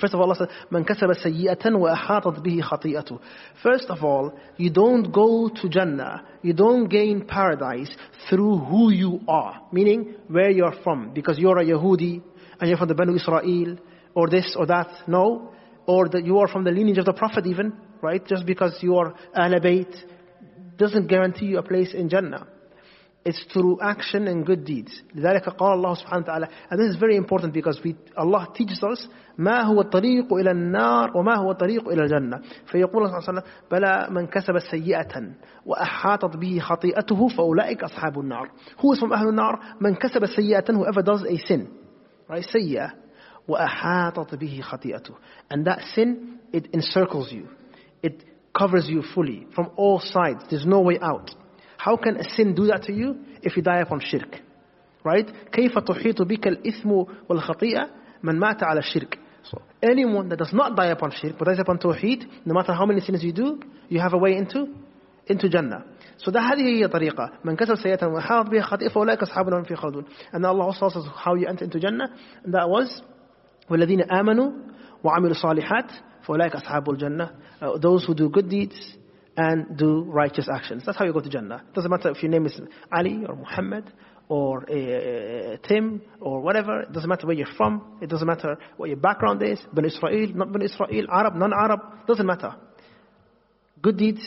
First 0.00 0.14
of 0.14 0.20
all, 0.20 0.26
Allah 0.26 0.36
said, 0.36 0.48
من 0.72 0.84
كسب 0.84 1.12
سيئة 1.12 1.74
وأحاطت 1.74 2.40
به 2.40 2.60
خطيئته. 2.62 3.18
First 3.62 3.90
of 3.90 4.02
all, 4.02 4.32
you 4.56 4.70
don't 4.70 5.12
go 5.12 5.48
to 5.48 5.68
Jannah, 5.68 6.22
you 6.42 6.54
don't 6.54 6.88
gain 6.88 7.26
paradise 7.26 7.94
through 8.30 8.58
who 8.58 8.90
you 8.90 9.20
are, 9.28 9.60
meaning 9.72 10.14
where 10.28 10.50
you're 10.50 10.74
from, 10.82 11.12
because 11.12 11.38
you're 11.38 11.58
a 11.58 11.64
Yahudi 11.64 12.22
and 12.60 12.68
you're 12.68 12.78
from 12.78 12.88
the 12.88 12.94
Banu 12.94 13.16
Israel, 13.16 13.76
or 14.14 14.28
this 14.28 14.54
or 14.58 14.66
that. 14.66 14.88
No, 15.06 15.50
or 15.88 16.08
that 16.08 16.24
you 16.24 16.38
are 16.38 16.48
from 16.48 16.64
the 16.64 16.70
lineage 16.70 16.98
of 16.98 17.04
the 17.04 17.12
Prophet 17.12 17.46
even, 17.46 17.72
right? 18.00 18.24
Just 18.26 18.46
because 18.46 18.76
you 18.80 18.96
are 18.96 19.14
Ahl 19.34 19.60
Bayt 19.60 19.92
doesn't 20.76 21.06
guarantee 21.06 21.46
you 21.46 21.58
a 21.58 21.62
place 21.62 21.94
in 21.94 22.08
Jannah. 22.08 22.46
It's 23.26 23.42
through 23.54 23.78
action 23.80 24.28
and 24.28 24.44
good 24.44 24.66
deeds. 24.66 25.02
لذلك 25.16 25.48
قال 25.48 25.72
الله 25.72 25.94
سبحانه 25.94 26.22
وتعالى 26.22 26.48
and 26.70 26.78
this 26.78 26.90
is 26.90 26.96
very 26.96 27.16
important 27.16 27.54
because 27.54 27.80
we, 27.82 27.96
Allah 28.16 28.48
teaches 28.54 28.82
us 28.82 29.08
ما 29.38 29.62
هو 29.62 29.80
الطريق 29.80 30.32
إلى 30.32 30.50
النار 30.50 31.16
وما 31.16 31.36
هو 31.36 31.50
الطريق 31.50 31.88
إلى 31.88 32.02
الجنة 32.02 32.40
فيقول 32.66 33.02
الله 33.02 33.20
صلى 33.20 33.28
الله 33.28 33.28
عليه 33.28 33.40
وسلم 33.40 33.42
بلى 33.70 34.06
من 34.10 34.26
كسب 34.26 34.58
سيئة 34.58 35.22
وأحاطت 35.66 36.36
به 36.36 36.58
خطيئته 36.58 37.28
فأولئك 37.28 37.84
أصحاب 37.84 38.20
النار 38.20 38.50
Who 38.78 38.92
is 38.92 39.00
from 39.00 39.12
أهل 39.12 39.28
النار 39.28 39.60
من 39.80 39.94
كسب 39.94 40.26
سيئة 40.26 40.64
whoever 40.64 41.02
does 41.02 41.22
a 41.22 41.36
sin 41.48 41.68
right 42.28 42.44
سيئة 42.52 42.92
وأحاطت 43.48 44.34
به 44.34 44.60
خطيئته 44.62 45.14
and 45.50 45.66
that 45.66 45.80
sin 45.94 46.38
it 46.52 46.68
encircles 46.74 47.32
you 47.32 47.48
it 48.02 48.24
covers 48.58 48.88
you 48.88 49.02
fully 49.14 49.46
from 49.54 49.70
all 49.76 50.00
sides 50.00 50.44
there's 50.50 50.66
no 50.66 50.80
way 50.80 50.98
out 51.00 51.30
How 51.84 51.98
can 51.98 52.16
a 52.16 52.24
sin 52.24 52.54
do 52.54 52.66
that 52.68 52.84
to 52.84 52.92
you 52.94 53.16
if 53.42 53.58
you 53.58 53.62
die 53.62 53.80
upon 53.80 54.00
shirk? 54.00 54.40
Right? 55.04 55.28
كيف 55.52 55.78
تحيط 55.78 56.22
بك 56.22 56.48
الإثم 56.48 56.90
والخطيئة 57.28 57.88
من 58.22 58.38
مات 58.38 58.62
على 58.62 58.80
الشرك? 58.80 59.18
So 59.42 59.60
anyone 59.82 60.30
that 60.30 60.38
does 60.38 60.54
not 60.54 60.76
die 60.76 60.86
upon 60.86 61.10
shirk 61.10 61.36
but 61.38 61.44
dies 61.44 61.58
upon 61.58 61.78
tawheed, 61.78 62.24
no 62.46 62.54
matter 62.54 62.72
how 62.72 62.86
many 62.86 63.00
sins 63.00 63.22
you 63.22 63.32
do, 63.32 63.60
you 63.90 64.00
have 64.00 64.14
a 64.14 64.16
way 64.16 64.34
into 64.34 64.68
into 65.26 65.50
Jannah. 65.50 65.84
So 66.16 66.30
that 66.30 66.40
هذه 66.40 66.62
هي 66.62 66.88
طريقة 66.88 67.32
من 67.44 67.56
كسب 67.56 67.74
سيئة 67.74 68.06
وحاط 68.06 68.46
بها 68.50 68.62
خطيئة 68.62 68.88
فأولئك 68.88 69.22
أصحاب 69.22 69.48
النار 69.48 69.64
في 69.64 69.76
خالدون. 69.76 70.04
And 70.32 70.46
Allah 70.46 70.64
also 70.64 70.88
tells 70.88 70.96
us 70.96 71.12
how 71.14 71.34
you 71.34 71.46
enter 71.46 71.64
into 71.64 71.78
Jannah. 71.78 72.08
And 72.44 72.54
that 72.54 72.68
was 72.70 73.02
والذين 73.70 74.00
آمنوا 74.10 74.52
وعملوا 75.04 75.30
الصالحات 75.30 75.92
فأولئك 76.22 76.56
أصحاب 76.56 76.90
الجنة. 76.90 77.30
Uh, 77.60 77.78
those 77.78 78.04
who 78.04 78.14
do 78.14 78.28
good 78.28 78.48
deeds 78.48 78.96
and 79.36 79.76
do 79.76 80.02
righteous 80.04 80.48
actions. 80.52 80.84
That's 80.84 80.98
how 80.98 81.04
you 81.04 81.12
go 81.12 81.20
to 81.20 81.28
Jannah. 81.28 81.62
It 81.68 81.74
doesn't 81.74 81.90
matter 81.90 82.10
if 82.10 82.22
your 82.22 82.30
name 82.30 82.46
is 82.46 82.60
Ali 82.92 83.24
or 83.28 83.36
Muhammad 83.36 83.92
or 84.28 84.62
uh, 84.70 85.56
Tim 85.66 86.02
or 86.20 86.40
whatever. 86.40 86.82
It 86.82 86.92
doesn't 86.92 87.08
matter 87.08 87.26
where 87.26 87.36
you're 87.36 87.54
from. 87.56 87.98
It 88.00 88.08
doesn't 88.08 88.26
matter 88.26 88.56
what 88.76 88.88
your 88.88 88.98
background 88.98 89.42
is. 89.42 89.60
Ben 89.72 89.84
Israel, 89.84 90.28
not 90.34 90.52
Ben 90.52 90.62
Israel, 90.62 91.06
Arab, 91.10 91.34
non-Arab. 91.34 92.06
Doesn't 92.06 92.26
matter. 92.26 92.54
Good 93.82 93.96
deeds 93.96 94.22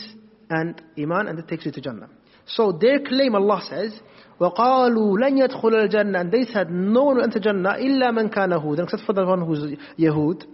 and 0.50 0.80
Iman 0.98 1.28
and 1.28 1.38
it 1.38 1.48
takes 1.48 1.64
you 1.64 1.72
to 1.72 1.80
Jannah. 1.80 2.08
So 2.46 2.72
their 2.72 3.00
claim, 3.00 3.34
Allah 3.34 3.62
says, 3.68 4.00
وَقَالُوا 4.40 5.18
لَنْ 5.18 5.48
يَدْخُلَ 5.48 5.88
الْجَنَّةِ 5.88 6.20
And 6.20 6.32
they 6.32 6.44
said, 6.44 6.70
no 6.70 7.04
one 7.04 7.16
will 7.16 7.24
enter 7.24 7.40
Jannah 7.40 7.74
إِلَّا 7.74 8.10
مَنْ 8.10 8.34
كَانَ 8.34 8.52
هُودًا 8.52 8.84
Except 8.84 9.02
for 9.02 9.12
the 9.12 9.24
one 9.26 9.42
who's 9.42 9.76
Yahud. 9.98 10.44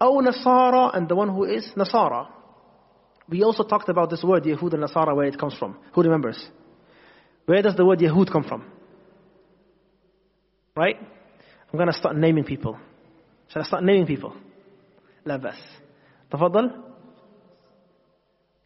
أو 0.00 0.22
Nasara 0.22 0.96
and 0.96 1.08
the 1.08 1.14
one 1.14 1.28
who 1.28 1.44
is 1.44 1.70
Nasara. 1.76 2.28
We 3.28 3.42
also 3.42 3.64
talked 3.64 3.88
about 3.88 4.10
this 4.10 4.22
word 4.22 4.44
Yahud 4.44 4.72
and 4.74 4.84
Nasara, 4.84 5.14
where 5.14 5.26
it 5.26 5.38
comes 5.38 5.54
from. 5.54 5.76
Who 5.92 6.02
remembers? 6.02 6.42
Where 7.46 7.60
does 7.60 7.76
the 7.76 7.84
word 7.84 7.98
Yahud 7.98 8.30
come 8.30 8.44
from? 8.44 8.64
Right? 10.76 10.96
I'm 10.98 11.76
going 11.76 11.88
to 11.88 11.92
start 11.92 12.16
naming 12.16 12.44
people. 12.44 12.78
Shall 13.48 13.62
I 13.62 13.64
start 13.64 13.84
naming 13.84 14.06
people? 14.06 14.32
لا 15.26 15.36
بأس. 15.36 15.58
تفضل. 16.30 16.70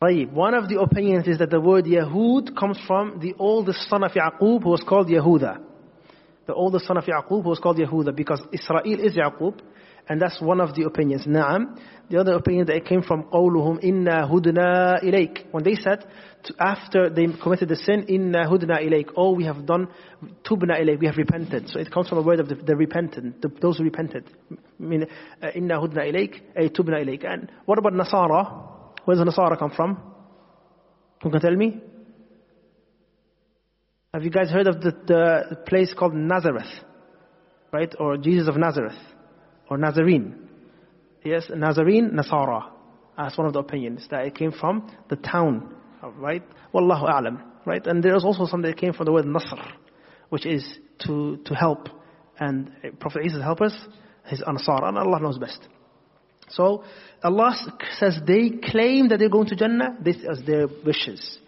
طيب. 0.03 0.33
One 0.35 0.55
of 0.55 0.69
the 0.69 0.81
opinions 0.81 1.29
is 1.29 1.39
that 1.39 1.51
the 1.51 1.61
word 1.61 1.85
Yahud 1.85 2.57
comes 2.57 2.79
from 2.87 3.21
the 3.21 3.35
oldest 3.39 3.89
son 3.89 4.03
of 4.03 4.13
Yaqub 4.13 4.63
who 4.63 4.71
was 4.71 4.83
called 4.83 5.09
Yehuda. 5.09 5.61
The 6.47 6.55
oldest 6.55 6.87
son 6.87 6.97
of 6.97 7.05
Yaqub 7.05 7.43
who 7.43 7.49
was 7.49 7.61
called 7.61 7.79
Yehuda 7.79 8.17
because 8.17 8.41
Israel 8.53 8.83
is 8.85 9.17
Yaqub 9.17 9.61
and 10.09 10.21
that's 10.21 10.41
one 10.41 10.61
of 10.61 10.75
the 10.75 10.83
opinions. 10.85 11.27
Naam. 11.27 11.79
The 12.11 12.19
other 12.19 12.35
opinion 12.35 12.67
that 12.67 12.77
it 12.77 12.85
came 12.85 13.03
from 13.03 13.23
قولهم 13.23 13.79
إنا 13.85 14.29
هدنا 14.29 15.03
إليك. 15.03 15.53
When 15.53 15.63
they 15.63 15.77
said, 15.77 16.05
to, 16.45 16.55
after 16.59 17.09
they 17.09 17.27
committed 17.41 17.69
the 17.69 17.77
sin, 17.77 18.07
إنا 18.11 18.49
هدنا 18.49 18.81
إليك. 18.81 19.13
Oh, 19.17 19.33
we 19.35 19.45
have 19.45 19.65
done, 19.65 19.87
tubna 20.45 20.81
إليك, 20.81 21.01
we 21.01 21.07
have 21.07 21.17
repented. 21.17 21.69
So 21.69 21.79
it 21.79 21.93
comes 21.93 22.09
from 22.09 22.19
a 22.19 22.23
word 22.23 22.41
of 22.41 22.49
the, 22.49 22.57
the 22.57 22.75
repentant, 22.75 23.41
the, 23.41 23.49
those 23.61 23.79
who 23.79 23.85
repented. 23.85 24.25
I 24.51 24.83
mean, 24.83 25.07
إنا 25.43 25.79
هدنا 25.79 26.03
إليك, 26.03 26.43
أي 26.59 26.69
تبنا 26.69 27.01
إليك. 27.03 27.25
And 27.25 27.53
what 27.65 27.79
about 27.79 27.93
Nasara? 27.93 28.76
Where 29.08 29.16
does 29.16 29.26
Nasara 29.26 29.58
come 29.58 29.72
from? 29.72 29.98
Who 31.24 31.32
can 31.32 31.40
tell 31.40 31.56
me? 31.56 31.80
Have 34.14 34.22
you 34.22 34.30
guys 34.30 34.50
heard 34.50 34.68
of 34.68 34.82
the, 34.82 34.92
the 35.08 35.56
place 35.66 35.94
called 35.98 36.14
Nazareth? 36.14 36.68
Right? 37.72 37.96
Or 38.02 38.18
Jesus 38.18 38.50
of 38.50 38.58
Nazareth? 38.58 38.98
Or 39.70 39.78
Nazarene? 39.78 40.50
Yes, 41.24 41.50
Nazarene, 41.50 42.12
Nasara. 42.12 42.70
That's 43.18 43.38
one 43.38 43.48
of 43.48 43.54
the 43.54 43.60
opinions, 43.60 44.06
that 44.12 44.26
it 44.26 44.36
came 44.36 44.52
from 44.52 44.92
the 45.10 45.16
town, 45.16 45.74
right? 46.18 46.44
Wallahu 46.74 47.10
a'lam, 47.10 47.42
right? 47.66 47.88
And 47.88 48.04
there 48.04 48.16
is 48.18 48.26
also 48.26 48.46
some 48.46 48.62
that 48.64 48.76
came 48.76 48.92
from 48.92 49.06
the 49.06 49.14
word 49.14 49.26
Nasr, 49.26 49.72
which 50.28 50.46
is 50.46 50.68
to, 51.06 51.38
to 51.46 51.56
help. 51.56 51.88
And 52.38 52.74
Prophet 53.00 53.22
Isa 53.26 53.42
help 53.42 53.62
us, 53.62 53.74
his 54.26 54.44
Ansar, 54.46 54.84
and 54.84 54.98
Allah 54.98 55.22
knows 55.22 55.38
best. 55.38 55.66
So, 56.50 56.84
Allah 57.23 57.55
says 57.99 58.19
they 58.27 58.51
claim 58.51 59.09
that 59.09 59.19
they're 59.19 59.29
going 59.29 59.49
to 59.49 59.57
Jannah, 59.57 59.97
this 60.03 60.17
is 60.17 60.45
their 60.47 60.67
wishes. 60.85 61.39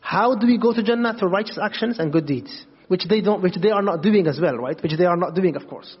How 0.00 0.36
do 0.36 0.46
we 0.46 0.58
go 0.58 0.72
to 0.72 0.82
Jannah? 0.82 1.14
Through 1.18 1.30
righteous 1.30 1.58
actions 1.62 1.98
and 1.98 2.12
good 2.12 2.26
deeds. 2.26 2.66
Which 2.88 3.04
they 3.08 3.20
don't, 3.20 3.42
which 3.42 3.56
they 3.60 3.70
are 3.70 3.82
not 3.82 4.02
doing 4.02 4.26
as 4.26 4.38
well, 4.40 4.56
right? 4.56 4.80
Which 4.82 4.92
they 4.98 5.06
are 5.06 5.16
not 5.16 5.34
doing, 5.34 5.56
of 5.56 5.66
course. 5.66 5.96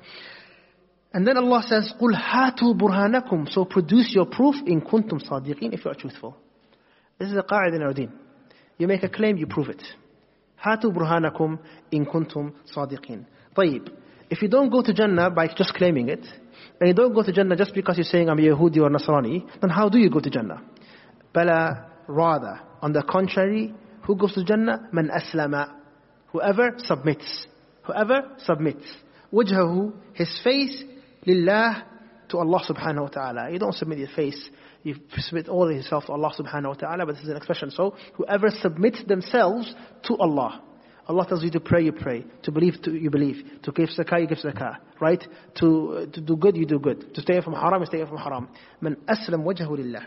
And 1.14 1.26
then 1.26 1.38
Allah 1.38 1.62
says, 1.64 1.92
قُلْ 2.00 2.14
هَاتُوا 2.14 2.78
بُرْهَانَكُمْ 2.78 3.48
So 3.52 3.64
produce 3.64 4.12
your 4.14 4.26
proof 4.26 4.56
in 4.66 4.82
kuntum 4.82 5.26
صَادِقِينَ 5.26 5.72
if 5.72 5.84
you 5.84 5.90
are 5.90 5.94
truthful. 5.94 6.36
This 7.18 7.30
is 7.30 7.36
a 7.36 7.42
qa'id 7.42 7.74
in 7.74 7.82
our 7.82 7.94
deen. 7.94 8.12
You 8.78 8.88
make 8.88 9.04
a 9.04 9.08
claim, 9.08 9.36
you 9.36 9.46
prove 9.46 9.68
it. 9.68 9.82
هَاتُوا 10.64 10.92
بُرْهَانَكُمْ 10.92 11.58
in 11.92 12.04
kuntum 12.04 12.52
صَادِقِينَ 12.76 13.24
طيب. 13.56 13.88
If 14.28 14.42
you 14.42 14.48
don't 14.48 14.70
go 14.70 14.82
to 14.82 14.92
Jannah 14.92 15.30
by 15.30 15.46
just 15.48 15.74
claiming 15.74 16.08
it, 16.08 16.26
and 16.79 16.87
you 16.87 16.93
don't 16.93 17.13
go 17.13 17.23
to 17.23 17.31
Jannah 17.31 17.55
just 17.55 17.73
because 17.73 17.97
you're 17.97 18.05
saying 18.05 18.29
I'm 18.29 18.39
a 18.39 18.41
Yahudi 18.41 18.77
or 18.77 18.89
Nasrani, 18.89 19.45
then 19.59 19.69
how 19.69 19.89
do 19.89 19.97
you 19.97 20.09
go 20.09 20.19
to 20.19 20.29
Jannah? 20.29 20.61
Bala, 21.33 21.87
rather, 22.07 22.61
on 22.81 22.93
the 22.93 23.03
contrary, 23.03 23.73
who 24.03 24.15
goes 24.15 24.33
to 24.33 24.43
Jannah? 24.43 24.87
Man 24.91 25.09
aslama. 25.09 25.75
Whoever 26.31 26.75
submits. 26.77 27.47
Whoever 27.83 28.31
submits. 28.45 28.85
Wajhahu, 29.33 29.93
his 30.13 30.39
face, 30.43 30.83
lillah, 31.25 31.83
to 32.29 32.37
Allah 32.37 32.61
subhanahu 32.67 33.01
wa 33.01 33.07
ta'ala. 33.07 33.51
You 33.51 33.59
don't 33.59 33.75
submit 33.75 33.99
your 33.99 34.09
face, 34.15 34.49
you 34.83 34.95
submit 35.17 35.49
all 35.49 35.71
yourself 35.71 36.05
to 36.05 36.13
Allah 36.13 36.33
subhanahu 36.37 36.67
wa 36.67 36.73
ta'ala, 36.73 37.05
but 37.05 37.15
this 37.15 37.23
is 37.23 37.29
an 37.29 37.37
expression. 37.37 37.71
So, 37.71 37.95
whoever 38.13 38.49
submits 38.49 39.03
themselves 39.03 39.73
to 40.03 40.15
Allah. 40.17 40.63
Allah 41.08 41.26
tells 41.26 41.42
you 41.44 41.50
to 41.50 41.60
pray, 41.60 41.84
you 41.84 41.92
pray. 41.92 42.24
To 42.44 42.52
believe, 42.52 42.80
to, 42.82 42.92
you 42.92 43.10
believe. 43.10 43.36
To 43.64 43.72
give 43.72 43.90
zakah, 43.90 44.20
you 44.20 44.26
give 44.26 44.38
zakah. 44.38 44.78
Right? 45.00 45.22
To, 45.56 46.08
to 46.10 46.20
do 46.20 46.36
good, 46.36 46.56
you 46.56 46.64
do 46.64 46.78
good. 46.78 47.14
To 47.14 47.20
stay 47.20 47.34
away 47.34 47.44
from 47.44 47.54
haram, 47.54 47.82
you 47.82 47.86
stay 47.86 48.00
away 48.00 48.08
from 48.08 48.18
haram. 48.18 48.48
Man 48.80 48.96
aslam 49.06 49.44
wajhahu 49.44 49.78
lillah. 49.78 50.06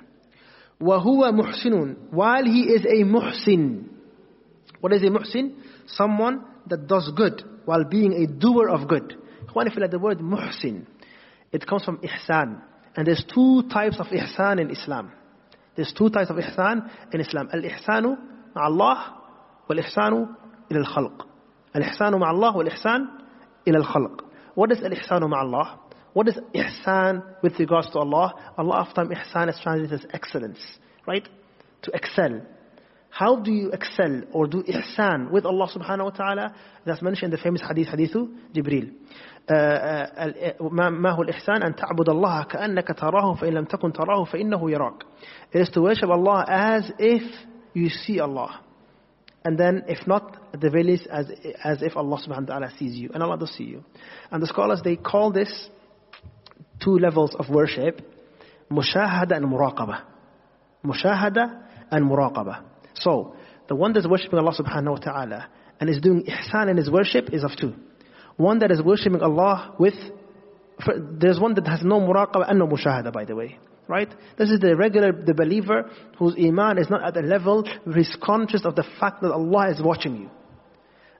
وَهُوَ 0.81 1.39
مُحْسِنٌ 1.39 2.11
While 2.11 2.45
he 2.45 2.61
is 2.61 2.85
a 2.85 3.03
muhsin. 3.03 3.89
What 4.79 4.93
is 4.93 5.03
a 5.03 5.07
muhsin? 5.07 5.55
Someone 5.87 6.43
that 6.67 6.87
does 6.87 7.11
good 7.15 7.43
while 7.65 7.83
being 7.83 8.13
a 8.13 8.27
doer 8.27 8.69
of 8.69 8.87
good. 8.87 9.15
When 9.53 9.67
if 9.67 9.75
you 9.75 9.81
like 9.81 9.91
the 9.91 9.99
word 9.99 10.19
muhsin, 10.19 10.85
it 11.51 11.65
comes 11.65 11.83
from 11.83 11.99
ihsan. 11.99 12.61
And 12.95 13.07
there's 13.07 13.23
two 13.33 13.63
types 13.69 13.99
of 13.99 14.07
ihsan 14.07 14.59
in 14.59 14.71
Islam. 14.71 15.11
There's 15.75 15.93
two 15.93 16.09
types 16.09 16.29
of 16.29 16.37
ihsan 16.37 16.89
in 17.13 17.21
Islam. 17.21 17.49
Al-ihsanu 17.53 18.17
ma'allah 18.55 19.13
wal-ihsanu 19.69 20.35
إلى 20.72 20.80
الخلق 20.80 21.26
الإحسان 21.76 22.14
مع 22.14 22.30
الله 22.30 22.56
والإحسان 22.56 23.08
إلى 23.68 23.78
الخلق 23.78 24.24
What 24.54 24.70
is 24.72 24.84
الإحسان 24.84 25.24
مع 25.24 25.42
الله? 25.42 25.66
What 26.14 26.28
is 26.28 26.38
ihsan 26.54 27.22
with 27.42 27.58
regards 27.58 27.90
to 27.92 27.98
Allah? 27.98 28.34
Allah 28.58 28.84
often 28.84 29.08
ihsan 29.08 29.48
is 29.48 29.58
translated 29.62 29.92
as 29.92 30.06
excellence, 30.12 30.58
right? 31.06 31.26
To 31.82 31.90
excel. 31.92 32.42
How 33.08 33.36
do 33.36 33.52
you 33.52 33.70
excel 33.72 34.22
or 34.32 34.46
do 34.46 34.62
ihsan 34.62 35.30
with 35.30 35.44
Allah 35.46 35.68
subhanahu 35.74 36.04
wa 36.04 36.10
ta'ala? 36.10 36.54
That's 36.84 37.00
mentioned 37.02 37.32
in 37.32 37.38
the 37.38 37.42
famous 37.42 37.62
hadith, 37.66 37.88
hadithu 37.88 38.28
Jibril. 38.54 38.92
ما 40.60 41.10
هو 41.10 41.22
الإحسان 41.22 41.62
أن 41.62 41.74
تعبد 41.74 42.08
الله 42.08 42.42
كأنك 42.44 42.88
تراه 42.98 43.34
فإن 43.34 43.52
لم 43.54 43.64
تكن 43.64 43.92
تراه 43.92 44.24
فإنه 44.24 44.70
يراك. 44.70 45.02
It 45.52 45.60
is 45.60 45.70
to 45.70 45.80
worship 45.82 46.10
Allah 46.10 46.44
as 46.48 46.92
if 46.98 47.22
you 47.74 47.88
see 47.88 48.20
Allah. 48.20 48.60
And 49.44 49.58
then, 49.58 49.84
if 49.88 50.06
not, 50.06 50.52
the 50.52 50.70
very 50.70 50.84
least, 50.84 51.08
as, 51.10 51.26
as 51.64 51.82
if 51.82 51.96
Allah 51.96 52.16
subhanahu 52.16 52.48
wa 52.48 52.58
ta'ala 52.58 52.72
sees 52.78 52.94
you. 52.94 53.10
And 53.12 53.22
Allah 53.22 53.38
does 53.38 53.50
see 53.56 53.64
you. 53.64 53.84
And 54.30 54.42
the 54.42 54.46
scholars, 54.46 54.80
they 54.84 54.96
call 54.96 55.32
this 55.32 55.68
two 56.82 56.98
levels 56.98 57.34
of 57.36 57.48
worship, 57.48 58.00
mushahada 58.70 59.36
and 59.36 59.46
muraqabah. 59.46 60.02
Mushahada 60.84 61.62
and 61.90 62.08
muraqabah. 62.08 62.62
So, 62.94 63.34
the 63.68 63.74
one 63.74 63.92
that's 63.92 64.06
worshipping 64.06 64.38
Allah 64.38 64.54
subhanahu 64.54 64.90
wa 64.90 64.98
ta'ala 64.98 65.48
and 65.80 65.90
is 65.90 66.00
doing 66.00 66.24
ihsan 66.24 66.70
in 66.70 66.76
his 66.76 66.90
worship 66.90 67.30
is 67.32 67.42
of 67.42 67.50
two. 67.58 67.74
One 68.36 68.60
that 68.60 68.70
is 68.70 68.80
worshipping 68.80 69.22
Allah 69.22 69.74
with, 69.78 69.94
there's 71.18 71.40
one 71.40 71.54
that 71.54 71.66
has 71.66 71.80
no 71.82 72.00
muraqabah 72.00 72.48
and 72.48 72.60
no 72.60 72.68
mushahada, 72.68 73.12
by 73.12 73.24
the 73.24 73.34
way. 73.34 73.58
Right? 73.88 74.08
This 74.38 74.50
is 74.50 74.60
the 74.60 74.76
regular, 74.76 75.12
the 75.12 75.34
believer 75.34 75.90
whose 76.18 76.34
iman 76.38 76.78
is 76.78 76.88
not 76.88 77.04
at 77.04 77.16
a 77.16 77.26
level 77.26 77.64
where 77.84 77.96
he's 77.96 78.16
conscious 78.22 78.64
of 78.64 78.76
the 78.76 78.84
fact 79.00 79.22
that 79.22 79.32
Allah 79.32 79.70
is 79.70 79.82
watching 79.82 80.16
you. 80.16 80.30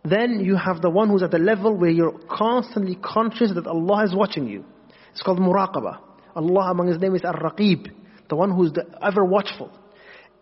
Then 0.04 0.40
you 0.40 0.56
have 0.56 0.80
the 0.80 0.90
one 0.90 1.08
who's 1.08 1.22
at 1.22 1.30
the 1.30 1.38
level 1.38 1.76
where 1.76 1.90
you're 1.90 2.18
constantly 2.30 2.96
conscious 2.96 3.52
that 3.54 3.66
Allah 3.66 4.04
is 4.04 4.14
watching 4.14 4.48
you. 4.48 4.64
It's 5.12 5.22
called 5.22 5.38
muraqabah. 5.38 5.98
Allah 6.34 6.70
among 6.70 6.88
His 6.88 6.98
name 6.98 7.14
is 7.14 7.22
Ar-Raqib, 7.24 7.90
the 8.28 8.36
one 8.36 8.50
who's 8.50 8.72
the 8.72 8.84
ever 9.02 9.24
watchful. 9.24 9.70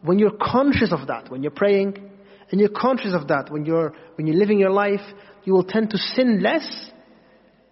When 0.02 0.18
you're 0.18 0.36
conscious 0.40 0.92
of 0.92 1.08
that, 1.08 1.30
when 1.30 1.42
you're 1.42 1.50
praying, 1.50 2.10
and 2.50 2.60
you're 2.60 2.70
conscious 2.70 3.14
of 3.14 3.28
that, 3.28 3.50
when 3.50 3.64
you're, 3.64 3.94
when 4.14 4.26
you're 4.26 4.36
living 4.36 4.58
your 4.58 4.70
life, 4.70 5.02
you 5.44 5.52
will 5.52 5.64
tend 5.64 5.90
to 5.90 5.98
sin 5.98 6.42
less, 6.42 6.90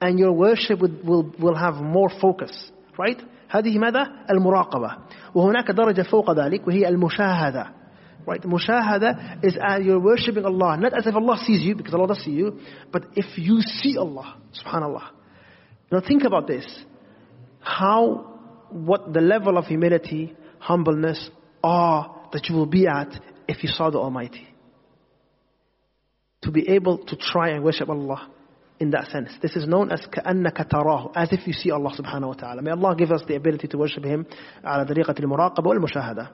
and 0.01 0.19
your 0.19 0.33
worship 0.33 0.81
will, 0.81 0.97
will, 1.03 1.35
will 1.39 1.57
have 1.57 1.75
more 1.75 2.11
focus. 2.21 2.71
Right? 2.99 3.21
هذه 3.50 3.80
ماذا؟ 3.80 4.08
المراقبة 4.30 4.98
وهناك 5.36 5.72
درجة 5.72 6.02
فوق 6.02 6.32
ذلك 6.32 6.67
وهي 6.67 6.89
المشاهدة 6.89 7.67
Right? 8.26 8.41
Mushahada 8.41 9.43
is 9.43 9.58
as 9.62 9.84
you're 9.84 10.00
worshipping 10.00 10.46
Allah, 10.46 10.78
not 10.78 10.98
as 10.98 11.06
if 11.06 11.13
Allah 11.13 11.38
sees 11.43 11.62
you, 11.62 11.76
because 11.76 11.93
Allah 11.93 12.08
does 12.08 12.24
see 12.24 12.32
you, 12.32 12.60
but 12.91 13.04
if 13.15 13.38
you 13.38 13.60
see 13.62 13.98
Allah, 13.98 14.38
subhanAllah. 14.63 15.10
Now 15.91 16.02
think 16.08 16.24
about 16.24 16.48
this. 16.48 16.65
How, 17.60 18.39
what 18.69 19.12
the 19.13 19.19
level 19.19 19.58
of 19.58 19.65
humility, 19.65 20.36
humbleness, 20.60 21.30
awe 21.62 22.30
that 22.32 22.48
you 22.48 22.56
will 22.56 22.65
be 22.65 22.88
at 22.88 23.10
if 23.48 23.62
you 23.63 23.69
saw 23.69 23.89
the 23.89 23.98
Almighty. 23.98 24.48
To 26.43 26.52
be 26.52 26.69
able 26.69 27.00
to 27.06 27.15
try 27.17 27.50
and 27.50 27.63
worship 27.63 27.89
Allah 27.89 28.30
in 28.80 28.91
that 28.91 29.08
sense. 29.12 29.32
This 29.41 29.56
is 29.56 29.67
known 29.67 29.91
as 29.91 30.06
كأنك 30.06 30.67
تراه, 30.69 31.12
as 31.15 31.30
if 31.32 31.48
you 31.48 31.54
see 31.54 31.72
Allah 31.72 31.91
subhanahu 31.96 32.28
wa 32.28 32.34
ta'ala. 32.34 32.62
May 32.62 32.72
Allah 32.72 32.96
give 32.96 33.12
us 33.12 33.22
the 33.28 33.36
ability 33.36 33.67
to 33.67 33.78
worship 33.78 34.04
Him 34.04 34.26
على 34.63 34.86
طريقة 34.86 35.15
المراقبة 35.19 35.69
والمشاهدة. 35.69 36.28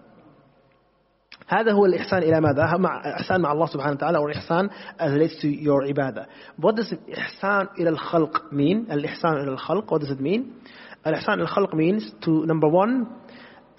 هذا 1.48 1.72
هو 1.72 1.86
الإحسان 1.86 2.24
إلى 2.24 2.42
ماذا؟ 2.42 2.78
مع 2.78 3.02
إحسان 3.16 3.42
مع 3.42 3.52
الله 3.52 3.66
سبحانه 3.66 3.94
وتعالى 3.94 4.18
or 4.20 4.32
إحسان 4.38 4.70
as 5.00 5.12
relates 5.12 5.42
to 5.42 5.48
your 5.48 5.84
عبادة. 5.84 6.26
What 6.62 6.76
does 6.76 6.94
إحسان 7.18 7.68
إلى 7.80 7.90
الخلق 7.90 8.52
mean? 8.52 8.92
الإحسان 8.92 9.34
إلى 9.34 9.54
الخلق, 9.54 9.92
what 9.92 10.02
does 10.02 10.12
it 10.12 10.20
mean? 10.20 10.42
الإحسان 11.08 11.40
إلى 11.40 11.44
الخلق 11.44 11.76
means 11.76 12.12
to, 12.22 12.46
number 12.46 12.68
one, 12.68 13.08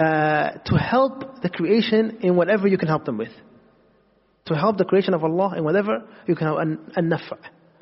uh, 0.00 0.50
to 0.64 0.76
help 0.76 1.42
the 1.42 1.48
creation 1.48 2.18
in 2.22 2.34
whatever 2.36 2.66
you 2.66 2.78
can 2.78 2.88
help 2.88 3.04
them 3.04 3.18
with. 3.18 3.32
To 4.46 4.54
help 4.54 4.78
the 4.78 4.84
creation 4.84 5.14
of 5.14 5.22
Allah 5.22 5.54
in 5.56 5.64
whatever 5.64 6.02
you 6.26 6.34
can 6.34 6.46
help, 6.46 6.58
النفع. 6.98 7.36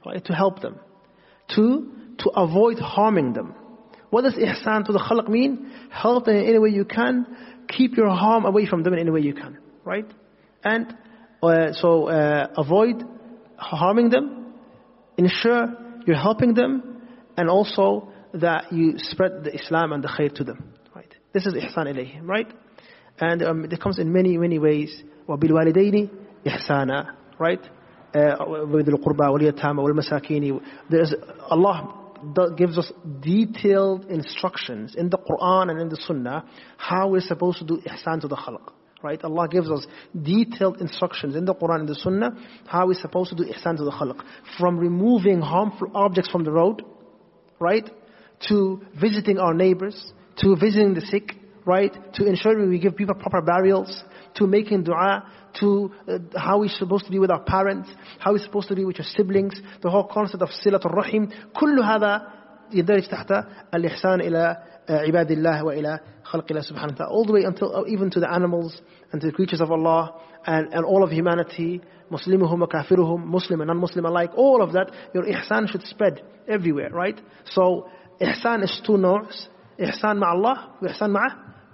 Right? 0.05 0.24
To 0.24 0.33
help 0.33 0.61
them. 0.61 0.79
Two, 1.55 1.92
to 2.18 2.31
avoid 2.31 2.79
harming 2.79 3.33
them. 3.33 3.55
What 4.11 4.22
does 4.22 4.35
ihsan 4.35 4.85
to 4.87 4.92
the 4.92 4.98
khalq 4.98 5.29
mean? 5.29 5.70
Help 5.90 6.24
them 6.24 6.37
in 6.37 6.44
any 6.46 6.59
way 6.59 6.70
you 6.70 6.85
can. 6.85 7.27
Keep 7.68 7.96
your 7.96 8.09
harm 8.09 8.44
away 8.44 8.66
from 8.66 8.83
them 8.83 8.94
in 8.94 9.01
any 9.01 9.11
way 9.11 9.20
you 9.20 9.35
can. 9.35 9.59
Right? 9.85 10.11
And 10.64 10.96
uh, 11.42 11.72
so 11.72 12.09
uh, 12.09 12.48
avoid 12.57 13.05
harming 13.57 14.11
them. 14.11 14.55
Ensure 15.16 15.77
you're 16.07 16.16
helping 16.16 16.55
them. 16.55 17.03
And 17.37 17.48
also 17.51 18.12
that 18.35 18.72
you 18.72 18.94
spread 18.98 19.44
the 19.44 19.55
Islam 19.55 19.92
and 19.92 20.03
the 20.03 20.09
khair 20.09 20.35
to 20.37 20.44
them. 20.44 20.72
Right? 20.94 21.14
This 21.33 21.46
is 21.46 21.55
ihsan 21.55 21.87
ilayhim. 21.87 22.27
Right? 22.27 22.51
And 23.20 23.42
um, 23.42 23.64
it 23.64 23.81
comes 23.81 23.98
in 23.98 24.12
many, 24.12 24.38
many 24.38 24.59
ways. 24.59 25.03
وَبِالْوَالِدَيْنِ 25.29 26.11
إِحْسَانًا 26.46 27.14
Right? 27.38 27.61
Uh, 28.13 28.65
with 28.71 28.86
the 28.86 28.91
qurba 28.91 29.32
wal 29.32 29.39
yatama 29.39 29.82
wal 29.82 29.91
masakini. 29.93 30.62
There's 30.88 31.15
Allah 31.49 31.99
gives 32.56 32.78
us 32.78 32.91
detailed 33.21 34.06
instructions 34.06 34.93
in 34.95 35.10
the 35.10 35.17
Quran 35.17 35.71
and 35.71 35.82
in 35.82 35.89
the 35.89 35.97
Sunnah 35.97 36.45
how 36.78 37.10
we're 37.10 37.21
supposed 37.21 37.58
to 37.58 37.65
do 37.65 37.78
ihsan 37.78 38.21
to 38.21 38.28
the 38.28 38.36
khalq 38.36 38.71
right? 39.02 39.21
Allah 39.23 39.47
gives 39.49 39.69
us 39.69 39.86
detailed 40.21 40.80
instructions 40.80 41.36
in 41.36 41.45
the 41.45 41.56
Quran 41.56 41.82
and 41.82 41.89
the 41.89 41.95
Sunnah 41.95 42.38
how 42.67 42.86
we're 42.86 42.93
supposed 43.02 43.32
to 43.32 43.36
do 43.36 43.52
ihsan 43.52 43.78
to 43.78 43.84
the 43.84 43.91
khalq. 43.91 44.23
From 44.60 44.78
removing 44.78 45.41
harmful 45.41 45.88
objects 45.95 46.30
from 46.30 46.43
the 46.43 46.52
road 46.52 46.84
right? 47.60 47.89
To 48.49 48.80
visiting 49.02 49.39
our 49.39 49.56
neighbors 49.56 50.13
to 50.38 50.56
visiting 50.56 50.93
the 50.93 51.02
sick 51.02 51.36
right? 51.65 51.93
To 52.13 52.26
ensuring 52.28 52.69
we 52.69 52.78
give 52.78 52.95
people 52.95 53.15
proper 53.15 53.41
burials 53.41 54.04
to 54.35 54.46
making 54.46 54.85
dua 54.85 55.24
to 55.61 55.90
uh, 56.09 56.18
how 56.37 56.61
we're 56.61 56.68
supposed 56.68 57.07
to 57.07 57.11
be 57.11 57.18
with 57.18 57.31
our 57.31 57.42
parents, 57.42 57.88
how 58.18 58.33
we're 58.33 58.44
supposed 58.44 58.68
to 58.68 58.74
be 58.74 58.85
with 58.85 58.98
your 58.98 59.07
siblings, 59.16 59.61
the 59.83 59.90
whole 59.90 60.05
concept 60.05 60.42
of 60.42 60.51
silat 60.64 60.85
al-rahim. 60.85 61.31
كل 61.55 61.81
هذا 61.81 62.22
يندرج 62.72 63.09
تحت 63.09 63.33
الإحسان 63.74 64.20
إلى 64.20 64.57
عباد 64.90 65.31
الله 65.31 65.64
وإلى 65.64 66.01
خلق 66.24 66.44
الله 66.51 66.61
سبحانه 66.61 66.92
وتعالى 66.92 67.11
all 67.11 67.24
the 67.24 67.33
way 67.33 67.42
until 67.44 67.85
even 67.88 68.11
to 68.11 68.20
the 68.20 68.31
animals 68.31 68.81
and 69.12 69.20
to 69.20 69.27
the 69.27 69.33
creatures 69.33 69.61
of 69.61 69.70
Allah 69.70 70.14
and, 70.46 70.72
and 70.72 70.85
all 70.85 71.03
of 71.03 71.11
humanity 71.11 71.81
مسلمهم 72.11 72.62
وكافرهم 72.62 73.31
Muslim 73.31 73.61
and 73.61 73.68
non-Muslim 73.68 74.05
alike 74.07 74.31
all 74.35 74.62
of 74.62 74.72
that 74.72 74.90
your 75.14 75.24
ihsan 75.24 75.68
should 75.70 75.83
spread 75.87 76.22
everywhere 76.48 76.90
right 76.90 77.20
so 77.44 77.88
ihsan 78.20 78.62
is 78.64 78.81
two 78.87 78.96
notes 78.96 79.48
ihsan 79.79 80.16
مع 80.16 80.33
الله 80.33 80.57
وإحسان 80.83 81.11
مع 81.11 81.29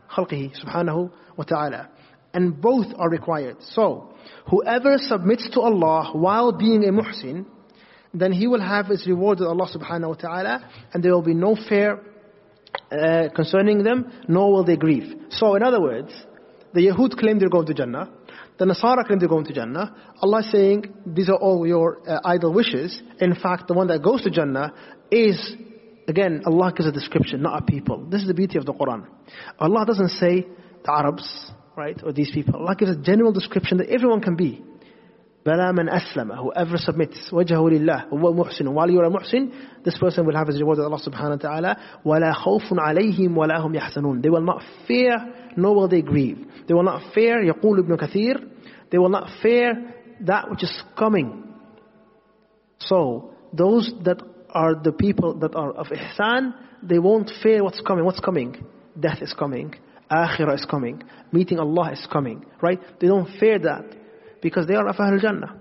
خلقه 0.08 0.50
سبحانه 0.54 1.10
وتعالى 1.38 1.86
and 2.33 2.61
both 2.61 2.87
are 2.97 3.09
required. 3.09 3.57
So, 3.61 4.13
whoever 4.49 4.97
submits 4.97 5.49
to 5.51 5.61
Allah 5.61 6.11
while 6.13 6.51
being 6.51 6.83
a 6.85 6.91
muhsin, 6.91 7.45
then 8.13 8.31
he 8.31 8.47
will 8.47 8.61
have 8.61 8.87
his 8.87 9.05
reward 9.07 9.39
with 9.39 9.47
Allah 9.47 9.67
subhanahu 9.67 10.09
wa 10.09 10.15
ta'ala, 10.15 10.69
and 10.93 11.03
there 11.03 11.13
will 11.13 11.21
be 11.21 11.33
no 11.33 11.55
fear 11.55 12.01
uh, 12.91 13.29
concerning 13.35 13.83
them, 13.83 14.11
nor 14.27 14.51
will 14.51 14.63
they 14.63 14.77
grieve. 14.77 15.13
So, 15.29 15.55
in 15.55 15.63
other 15.63 15.81
words, 15.81 16.11
the 16.73 16.81
Yahud 16.87 17.17
claim 17.17 17.39
they're 17.39 17.49
going 17.49 17.67
to 17.67 17.73
Jannah. 17.73 18.11
The 18.57 18.65
Nasara 18.65 19.05
claim 19.05 19.19
they're 19.19 19.29
going 19.29 19.45
to 19.45 19.53
Jannah. 19.53 19.95
Allah 20.21 20.43
saying, 20.43 20.93
these 21.05 21.29
are 21.29 21.37
all 21.37 21.65
your 21.65 21.99
uh, 22.07 22.19
idle 22.25 22.53
wishes. 22.53 23.01
In 23.19 23.35
fact, 23.35 23.67
the 23.67 23.73
one 23.73 23.87
that 23.87 24.03
goes 24.03 24.21
to 24.23 24.29
Jannah 24.29 24.73
is, 25.09 25.55
again, 26.07 26.41
Allah 26.45 26.73
gives 26.75 26.87
a 26.87 26.91
description, 26.91 27.41
not 27.41 27.63
a 27.63 27.65
people. 27.65 28.05
This 28.05 28.21
is 28.21 28.27
the 28.27 28.33
beauty 28.33 28.57
of 28.57 28.65
the 28.65 28.73
Quran. 28.73 29.07
Allah 29.59 29.85
doesn't 29.85 30.09
say 30.09 30.47
the 30.83 30.91
Arabs, 30.91 31.51
right? 31.79 31.97
Or 32.03 32.11
these 32.11 32.29
people. 32.31 32.55
Allah 32.57 32.75
gives 32.75 32.91
a 32.91 33.01
general 33.01 33.31
description 33.31 33.77
that 33.77 33.89
everyone 33.89 34.21
can 34.21 34.35
be. 34.35 34.61
Bala 35.45 35.71
man 35.71 35.87
aslama, 35.87 36.37
whoever 36.37 36.77
submits, 36.77 37.29
wajahu 37.31 37.71
lillah, 37.71 38.09
wa 38.11 38.31
muhsin. 38.31 38.71
While 38.73 38.91
you 38.91 38.99
are 38.99 39.05
a 39.05 39.09
muhsin, 39.09 39.83
this 39.85 39.97
person 39.97 40.25
will 40.25 40.35
have 40.35 40.47
his 40.47 40.59
reward 40.59 40.79
with 40.79 40.85
Allah 40.85 40.99
subhanahu 40.99 41.41
wa 41.41 41.49
ta'ala, 41.49 42.01
wala 42.03 42.35
khawfun 42.45 42.77
alayhim 42.77 43.33
wala 43.33 43.61
hum 43.61 43.73
yahzanun. 43.73 44.21
They 44.21 44.29
will 44.29 44.41
not 44.41 44.61
fear, 44.85 45.15
nor 45.55 45.73
will 45.75 45.87
they 45.87 46.01
grieve. 46.01 46.45
They 46.67 46.73
will 46.73 46.83
not 46.83 47.13
fear, 47.13 47.41
yaqul 47.41 47.79
ibn 47.79 47.97
kathir, 47.97 48.35
they 48.91 48.97
will 48.97 49.09
not 49.09 49.29
fear 49.41 49.95
that 50.21 50.51
which 50.51 50.63
is 50.63 50.83
coming. 50.97 51.45
So, 52.79 53.33
those 53.53 53.93
that 54.03 54.21
are 54.49 54.75
the 54.75 54.91
people 54.91 55.35
that 55.39 55.55
are 55.55 55.71
of 55.71 55.87
ihsan, 55.87 56.53
they 56.83 56.99
won't 56.99 57.31
fear 57.41 57.63
what's 57.63 57.79
coming. 57.79 58.03
What's 58.03 58.19
coming? 58.19 58.57
Death 58.99 59.21
is 59.21 59.33
coming. 59.33 59.75
Akhirah 60.10 60.54
is 60.54 60.66
coming. 60.68 61.02
Meeting 61.32 61.58
Allah 61.58 61.92
is 61.92 62.06
coming. 62.12 62.44
Right? 62.60 62.80
They 63.00 63.06
don't 63.06 63.28
fear 63.38 63.58
that 63.58 63.84
because 64.42 64.66
they 64.66 64.74
are 64.74 64.86
of 64.88 64.96
Ahlul 64.96 65.20
Jannah. 65.20 65.58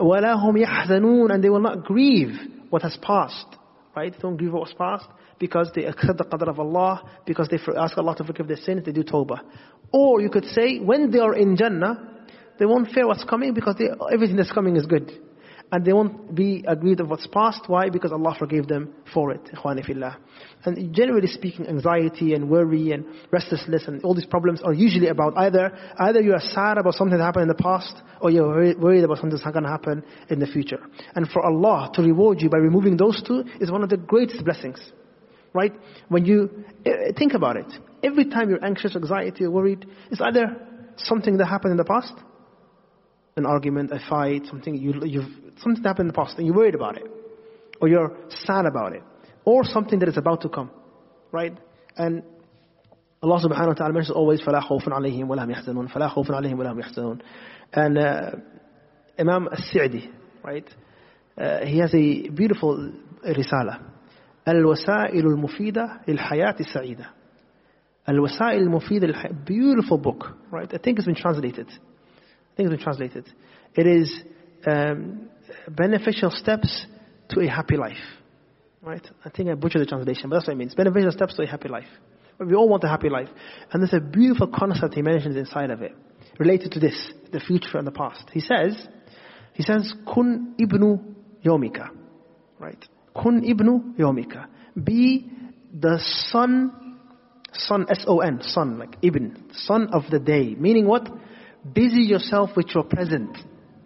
وَلَا 0.00 0.36
هُمْ 0.36 0.64
يَحْزَنُونَ 0.64 1.32
And 1.32 1.44
they 1.44 1.50
will 1.50 1.60
not 1.60 1.84
grieve 1.84 2.34
what 2.70 2.82
has 2.82 2.96
passed. 3.02 3.56
Right? 3.94 4.12
They 4.12 4.18
don't 4.18 4.36
grieve 4.36 4.52
what 4.52 4.62
was 4.62 4.74
past 4.76 5.06
because 5.38 5.70
they 5.74 5.84
accept 5.84 6.18
the 6.18 6.24
qadr 6.24 6.48
of 6.48 6.60
Allah, 6.60 7.02
because 7.26 7.48
they 7.48 7.58
ask 7.76 7.96
Allah 7.96 8.14
to 8.16 8.24
forgive 8.24 8.46
their 8.46 8.58
sins, 8.58 8.84
they 8.84 8.92
do 8.92 9.02
tawbah. 9.02 9.40
Or 9.90 10.20
you 10.20 10.28
could 10.28 10.44
say, 10.44 10.78
when 10.78 11.10
they 11.10 11.18
are 11.18 11.34
in 11.34 11.56
Jannah, 11.56 12.24
they 12.58 12.66
won't 12.66 12.90
fear 12.90 13.06
what's 13.06 13.24
coming 13.24 13.54
because 13.54 13.76
they, 13.78 13.86
everything 14.12 14.36
that's 14.36 14.52
coming 14.52 14.76
is 14.76 14.84
good 14.84 15.10
and 15.75 15.83
they 15.83 15.91
won't 15.91 16.33
be 16.33 16.63
aggrieved 16.65 17.01
of 17.01 17.09
what's 17.09 17.27
past. 17.27 17.63
Why? 17.67 17.89
Because 17.89 18.13
Allah 18.13 18.33
forgave 18.39 18.65
them 18.65 18.93
for 19.13 19.31
it. 19.31 19.41
And 20.63 20.95
generally 20.95 21.27
speaking, 21.27 21.67
anxiety 21.67 22.33
and 22.33 22.49
worry 22.49 22.93
and 22.93 23.03
restlessness 23.29 23.83
and 23.85 24.01
all 24.05 24.15
these 24.15 24.25
problems 24.25 24.61
are 24.61 24.71
usually 24.71 25.09
about 25.09 25.37
either 25.37 25.77
either 25.99 26.21
you 26.21 26.31
are 26.31 26.39
sad 26.39 26.77
about 26.77 26.93
something 26.93 27.17
that 27.17 27.25
happened 27.25 27.41
in 27.41 27.47
the 27.49 27.61
past 27.61 27.93
or 28.21 28.31
you're 28.31 28.73
worried 28.79 29.03
about 29.03 29.17
something 29.17 29.31
that's 29.31 29.43
going 29.43 29.65
to 29.65 29.69
happen 29.69 30.01
in 30.29 30.39
the 30.39 30.47
future. 30.47 30.79
And 31.13 31.27
for 31.27 31.45
Allah 31.45 31.91
to 31.95 32.01
reward 32.01 32.41
you 32.41 32.49
by 32.49 32.59
removing 32.59 32.95
those 32.95 33.21
two 33.21 33.43
is 33.59 33.69
one 33.69 33.83
of 33.83 33.89
the 33.89 33.97
greatest 33.97 34.45
blessings. 34.45 34.79
Right? 35.51 35.73
When 36.07 36.23
you 36.23 36.63
eh, 36.85 37.11
think 37.17 37.33
about 37.33 37.57
it, 37.57 37.73
every 38.01 38.29
time 38.29 38.49
you're 38.49 38.63
anxious, 38.63 38.95
anxiety, 38.95 39.43
or 39.43 39.51
worried, 39.51 39.85
it's 40.09 40.21
either 40.21 40.55
something 40.95 41.35
that 41.35 41.47
happened 41.47 41.71
in 41.71 41.77
the 41.77 41.83
past 41.83 42.13
an 43.37 43.45
argument, 43.45 43.91
a 43.91 43.99
fight, 44.09 44.45
something 44.45 44.75
you, 44.75 44.93
you've 45.03 45.44
something 45.62 45.82
happened 45.82 46.08
in 46.08 46.12
the 46.12 46.12
past 46.12 46.38
and 46.38 46.46
you're 46.46 46.56
worried 46.56 46.74
about 46.74 46.96
it, 46.96 47.04
or 47.80 47.88
you're 47.88 48.16
sad 48.46 48.66
about 48.66 48.92
it, 48.92 49.02
or 49.44 49.64
something 49.64 49.98
that 49.98 50.08
is 50.08 50.16
about 50.16 50.42
to 50.42 50.48
come, 50.48 50.70
right? 51.32 51.56
And 51.96 52.22
Allah 53.22 53.38
subhanahu 53.38 53.68
wa 53.68 53.74
ta'ala 53.74 53.92
mentions 53.92 54.16
always 54.16 54.40
فَلَا 54.40 54.62
خَوْفٌ 54.62 54.88
عَلَيْهِمْ 54.88 55.28
وَلَا 55.28 55.44
هُمْ 55.44 55.50
يَحْزَنُونَ 55.50 55.92
فَلَا 55.92 56.08
خَوْفٌ 56.08 56.30
عَلَيْهِمْ 56.30 56.58
وَلَا 56.58 56.72
هُمْ 56.72 56.80
يَحْزَنُونَ 56.80 57.20
And 57.72 57.98
uh, 57.98 58.30
Imam 59.18 59.48
As-Sa'di, 59.52 60.10
right? 60.42 60.64
Uh, 61.36 61.66
he 61.66 61.78
has 61.78 61.94
a 61.94 62.28
beautiful 62.30 62.92
risala. 63.24 63.80
الوسائل 64.48 65.26
المفيدة 65.26 66.00
للحياة 66.08 66.56
السعيدة. 66.60 67.06
الوسائل 68.08 68.62
المفيدة 68.62 69.06
للحياة. 69.06 69.44
Beautiful 69.44 69.98
book, 69.98 70.34
right? 70.50 70.72
I 70.72 70.78
think 70.78 70.98
it's 70.98 71.06
been 71.06 71.14
translated. 71.14 71.66
I 71.68 72.56
think 72.56 72.70
it's 72.70 72.76
been 72.76 72.84
translated. 72.84 73.26
It 73.74 73.86
is 73.86 74.22
um, 74.66 75.28
beneficial 75.67 76.31
steps 76.31 76.85
to 77.29 77.41
a 77.41 77.47
happy 77.47 77.77
life. 77.77 77.97
Right? 78.81 79.05
I 79.23 79.29
think 79.29 79.49
I 79.49 79.55
butchered 79.55 79.81
the 79.81 79.85
translation, 79.85 80.29
but 80.29 80.37
that's 80.37 80.47
what 80.47 80.53
it 80.53 80.57
means. 80.57 80.75
Beneficial 80.75 81.11
steps 81.11 81.35
to 81.35 81.43
a 81.43 81.47
happy 81.47 81.69
life. 81.69 81.87
We 82.39 82.53
all 82.53 82.69
want 82.69 82.83
a 82.83 82.87
happy 82.87 83.09
life. 83.09 83.29
And 83.71 83.81
there's 83.81 83.93
a 83.93 83.99
beautiful 83.99 84.47
concept 84.47 84.93
he 84.93 85.01
mentions 85.01 85.35
inside 85.35 85.71
of 85.71 85.81
it, 85.81 85.93
related 86.37 86.71
to 86.73 86.79
this, 86.79 87.11
the 87.31 87.39
future 87.39 87.77
and 87.77 87.87
the 87.87 87.91
past. 87.91 88.29
He 88.31 88.41
says, 88.41 88.75
he 89.53 89.63
says, 89.63 89.93
Kun 90.13 90.55
ibnu 90.59 90.99
yomika. 91.43 91.89
Right? 92.59 92.83
Kun 93.15 93.41
ibnu 93.43 93.97
yomika. 93.97 94.47
Be 94.81 95.31
the 95.73 95.99
son, 96.29 96.99
son, 97.53 97.85
S-O-N, 97.89 98.41
son, 98.43 98.79
like 98.79 98.97
ibn, 99.01 99.49
son 99.53 99.89
of 99.93 100.03
the 100.11 100.19
day. 100.19 100.55
Meaning 100.55 100.85
what? 100.85 101.09
Busy 101.73 102.01
yourself 102.01 102.51
with 102.55 102.67
your 102.75 102.83
present 102.83 103.37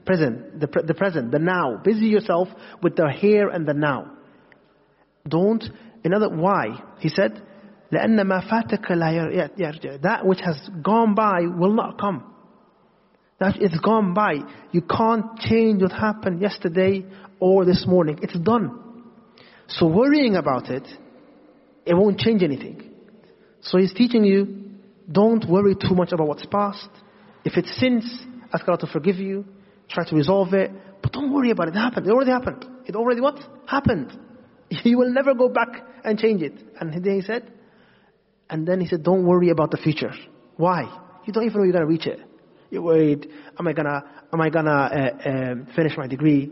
Present, 0.08 0.60
the, 0.60 0.66
the 0.86 0.94
present, 0.94 1.30
the 1.30 1.38
now. 1.38 1.80
Busy 1.82 2.06
yourself 2.06 2.48
with 2.82 2.94
the 2.96 3.10
here 3.10 3.48
and 3.48 3.66
the 3.66 3.72
now. 3.72 4.12
Don't, 5.26 5.64
in 6.04 6.12
other, 6.12 6.28
why? 6.28 6.82
He 6.98 7.08
said, 7.08 7.40
لأن 7.92 8.20
ما 8.26 8.40
فاتك 8.40 8.90
لا 8.90 9.50
يرجع. 9.56 10.02
That 10.02 10.26
which 10.26 10.40
has 10.40 10.56
gone 10.82 11.14
by 11.14 11.42
will 11.46 11.72
not 11.72 11.98
come. 11.98 12.24
That 13.40 13.56
it's 13.60 13.78
gone 13.78 14.14
by. 14.14 14.34
You 14.72 14.82
can't 14.82 15.38
change 15.38 15.82
what 15.82 15.92
happened 15.92 16.40
yesterday 16.40 17.04
or 17.40 17.64
this 17.64 17.84
morning. 17.86 18.18
It's 18.22 18.38
done. 18.38 18.80
So 19.68 19.86
worrying 19.86 20.36
about 20.36 20.70
it, 20.70 20.86
it 21.86 21.94
won't 21.94 22.18
change 22.18 22.42
anything. 22.42 22.90
So 23.60 23.78
he's 23.78 23.92
teaching 23.92 24.24
you, 24.24 24.72
don't 25.10 25.48
worry 25.48 25.74
too 25.74 25.94
much 25.94 26.12
about 26.12 26.28
what's 26.28 26.46
past. 26.46 26.88
If 27.44 27.56
it's 27.56 27.78
sins, 27.78 28.04
ask 28.52 28.66
Allah 28.68 28.78
to 28.78 28.86
forgive 28.86 29.16
you. 29.16 29.44
Try 29.89 30.07
to 30.07 30.15
resolve 30.15 30.53
it. 30.53 30.71
But 31.01 31.11
don't 31.13 31.33
worry 31.33 31.51
about 31.51 31.69
it. 31.69 31.75
It 31.75 31.79
happened. 31.79 32.07
It 32.07 32.11
already 32.11 32.31
happened. 32.31 32.65
It 32.85 32.95
already 32.95 33.21
what? 33.21 33.39
Happened. 33.65 34.17
You 34.83 34.99
will 34.99 35.11
never 35.11 35.33
go 35.33 35.49
back 35.49 35.69
and 36.03 36.19
change 36.19 36.43
it. 36.43 36.53
And 36.79 36.93
then 36.93 37.15
he 37.15 37.21
said, 37.21 37.51
and 38.51 38.67
then 38.67 38.79
he 38.79 38.85
said, 38.85 39.01
don't 39.01 39.25
worry 39.25 39.49
about 39.49 39.71
the 39.71 39.77
future. 39.77 40.11
Why? 40.57 40.83
You 41.25 41.33
don't 41.33 41.43
even 41.43 41.57
know 41.57 41.63
you're 41.63 41.73
going 41.73 41.85
to 41.85 41.87
reach 41.87 42.05
it. 42.05 42.19
You're 42.69 42.83
worried, 42.83 43.27
am 43.57 43.67
I 43.67 43.73
gonna, 43.73 44.03
am 44.31 44.41
I 44.41 44.49
gonna 44.49 44.71
uh, 44.71 45.29
um, 45.29 45.67
finish 45.75 45.97
my 45.97 46.07
degree? 46.07 46.51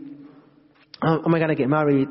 Um, 1.00 1.22
am 1.24 1.34
I 1.34 1.38
gonna 1.38 1.54
get 1.54 1.68
married? 1.68 2.08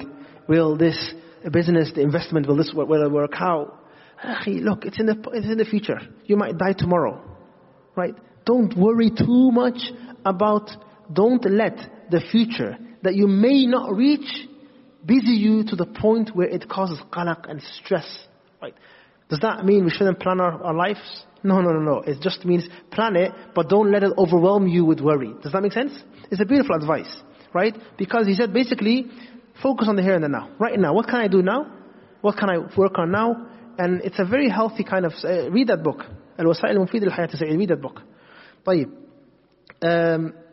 Will 0.48 0.78
this 0.78 1.14
business, 1.52 1.92
the 1.94 2.02
investment, 2.02 2.48
will 2.48 2.56
this 2.56 2.72
will 2.74 3.06
it 3.06 3.12
work 3.12 3.34
out? 3.38 3.84
Look, 4.48 4.86
it's 4.86 5.00
in 5.00 5.08
the 5.08 5.18
it's 5.34 5.48
in 5.48 5.58
the 5.58 5.66
future. 5.66 6.00
You 6.26 6.38
might 6.38 6.58
die 6.58 6.74
tomorrow, 6.78 7.22
right? 7.96 8.16
Don't 8.46 8.78
worry 8.78 9.10
too 9.10 9.52
much 9.52 9.92
about, 10.26 10.70
don't 11.13 11.45
let 11.45 11.77
the 12.11 12.21
future 12.21 12.77
that 13.03 13.15
you 13.15 13.27
may 13.27 13.67
not 13.67 13.95
reach 13.95 14.49
busy 15.05 15.33
you 15.33 15.65
to 15.65 15.77
the 15.77 15.87
point 15.87 16.35
where 16.35 16.49
it 16.49 16.69
causes 16.69 16.99
qalaq 17.11 17.51
and 17.51 17.61
stress. 17.63 18.07
Right? 18.61 18.75
Does 19.29 19.41
that 19.41 19.65
mean 19.65 19.85
we 19.85 19.91
shouldn't 19.91 20.21
plan 20.21 20.41
our, 20.41 20.63
our 20.63 20.75
lives? 20.75 21.25
No, 21.43 21.61
no, 21.61 21.71
no, 21.71 21.81
no. 21.81 22.01
It 22.01 22.21
just 22.21 22.45
means 22.45 22.69
plan 22.91 23.17
it, 23.17 23.33
but 23.55 23.69
don't 23.69 23.91
let 23.91 24.05
it 24.05 24.13
overwhelm 24.17 24.69
you 24.69 24.85
with 24.85 25.01
worry. 25.01 25.33
Does 25.43 25.53
that 25.53 25.63
make 25.63 25.73
sense? 25.73 25.93
It's 26.31 26.41
a 26.41 26.45
beautiful 26.45 26.77
advice, 26.77 27.13
right? 27.53 27.77
Because 27.99 28.27
he 28.27 28.35
said 28.35 28.53
basically, 28.53 29.07
focus 29.63 29.89
on 29.89 29.97
the 29.97 30.03
here 30.03 30.15
and 30.15 30.23
the 30.23 30.29
now. 30.29 30.51
Right 30.59 30.79
now, 30.79 30.95
what 30.95 31.07
can 31.07 31.17
I 31.17 31.29
do 31.29 31.43
now? 31.43 31.67
What 32.21 32.37
can 32.37 32.49
I 32.49 32.59
work 32.77 32.99
on 32.99 33.11
now? 33.11 33.49
And 33.79 34.03
it's 34.03 34.19
a 34.19 34.25
very 34.25 34.49
healthy 34.49 34.85
kind 34.85 35.05
of, 35.05 35.13
uh, 35.25 35.51
read 35.51 35.69
that 35.69 35.83
book. 35.83 36.05
الوسائل 36.41 36.77
المفيدة 36.77 37.07
للحياة 37.07 37.29
السعيدة. 37.35 37.59
Read 37.59 37.69
that 37.69 37.83
book. 37.83 38.03
طيب 38.65 38.89